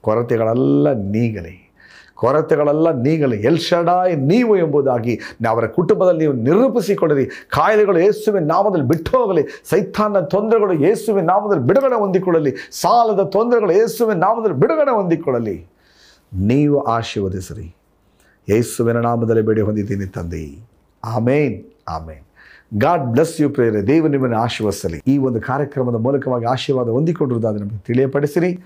[0.00, 1.67] ಕೊರತೆಗಳೆಲ್ಲ ನೀಗಲಿ.
[2.18, 3.36] ಕೊರತೆಗಳೆಲ್ಲ ನೀಗಲಿ.
[3.36, 7.26] ಎಲ್ಶಡಾಯ್ ನೀವು ಎಂಬುದಾಗಿ ಅವರ ಕುಟುಂಬದಲ್ಲಿ ನೀವು ನಿರೂಪಿಸಿಕೊಳ್ಳಿರಿ.
[7.48, 14.56] ಕಾಯಿಲೆಗಳು ಯೇಸುವಿನ ನಾಮದಲ್ಲಿ ಬಿಟ್ಟು ಹೋಗಲಿ ಸೈತಾನ ತೊಂದರೆಗಳು ಯೇಸುವಿನ ನಾಮದಲ್ಲಿ ಬಿಡುಗಡೆ ಹೊಂದಿಕೊಳ್ಳಲಿ ಸಾಲದ ತೊಂದರೆಗಳು ಯೇಸುವಿನ ನಾಮದಲ್ಲಿ
[14.56, 15.66] ಬಿಡುಗಡೆ ಹೊಂದಿಕೊಳ್ಳಲಿ
[16.34, 17.74] ನೀವು ಆಶೀರ್ವದಿಸಿರಿ.
[18.50, 20.68] ಯೇಸುವಿನ ನಾಮದಲ್ಲಿ ಬೇಡಿ ಹೊಂದಿದ್ದೀನಿ ತಂದೆ.
[21.04, 21.64] Amen.
[21.88, 22.24] Amen.
[22.80, 28.64] God bless you ಪ್ರೇರೆ ದೇವರು ನಿಮ್ಮನ್ನು ಆಶೀರ್ವಸಲಿ ಈ ಒಂದು ಕಾರ್ಯಕ್ರಮದ ಮೂಲಕವಾಗಿ ಆಶೀರ್ವಾದ ಹೊಂದಿಕೊಂಡಿರುವುದಾದರೆ ನಮಗೆ ತಿಳಿಯಪಡಿಸಿರಿ.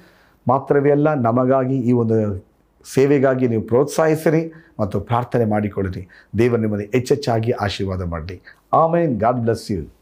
[0.48, 2.46] ಮಾತ್ರವೇ ಅಲ್ಲ ನಮಗಾಗಿ ಈ ಒಂದು
[2.94, 6.08] ಸೇವೆಗಾಗಿ ನೀವು ಪ್ರೋತ್ಸಾಹಿಸಿರಿ ಮತ್ತು ಪ್ರಾರ್ಥನೆ ಮಾಡಿಕೊಳ್ಳಿರಿ.
[6.38, 8.42] ದೇವರು ನಿಮ್ಮನ್ನು ಹೆಚ್ಚೆಚ್ಚಾಗಿ ಆಶೀರ್ವಾದ ಮಾಡಲಿ.
[8.72, 9.20] ಆಮೇನ್.
[9.20, 10.01] God bless you.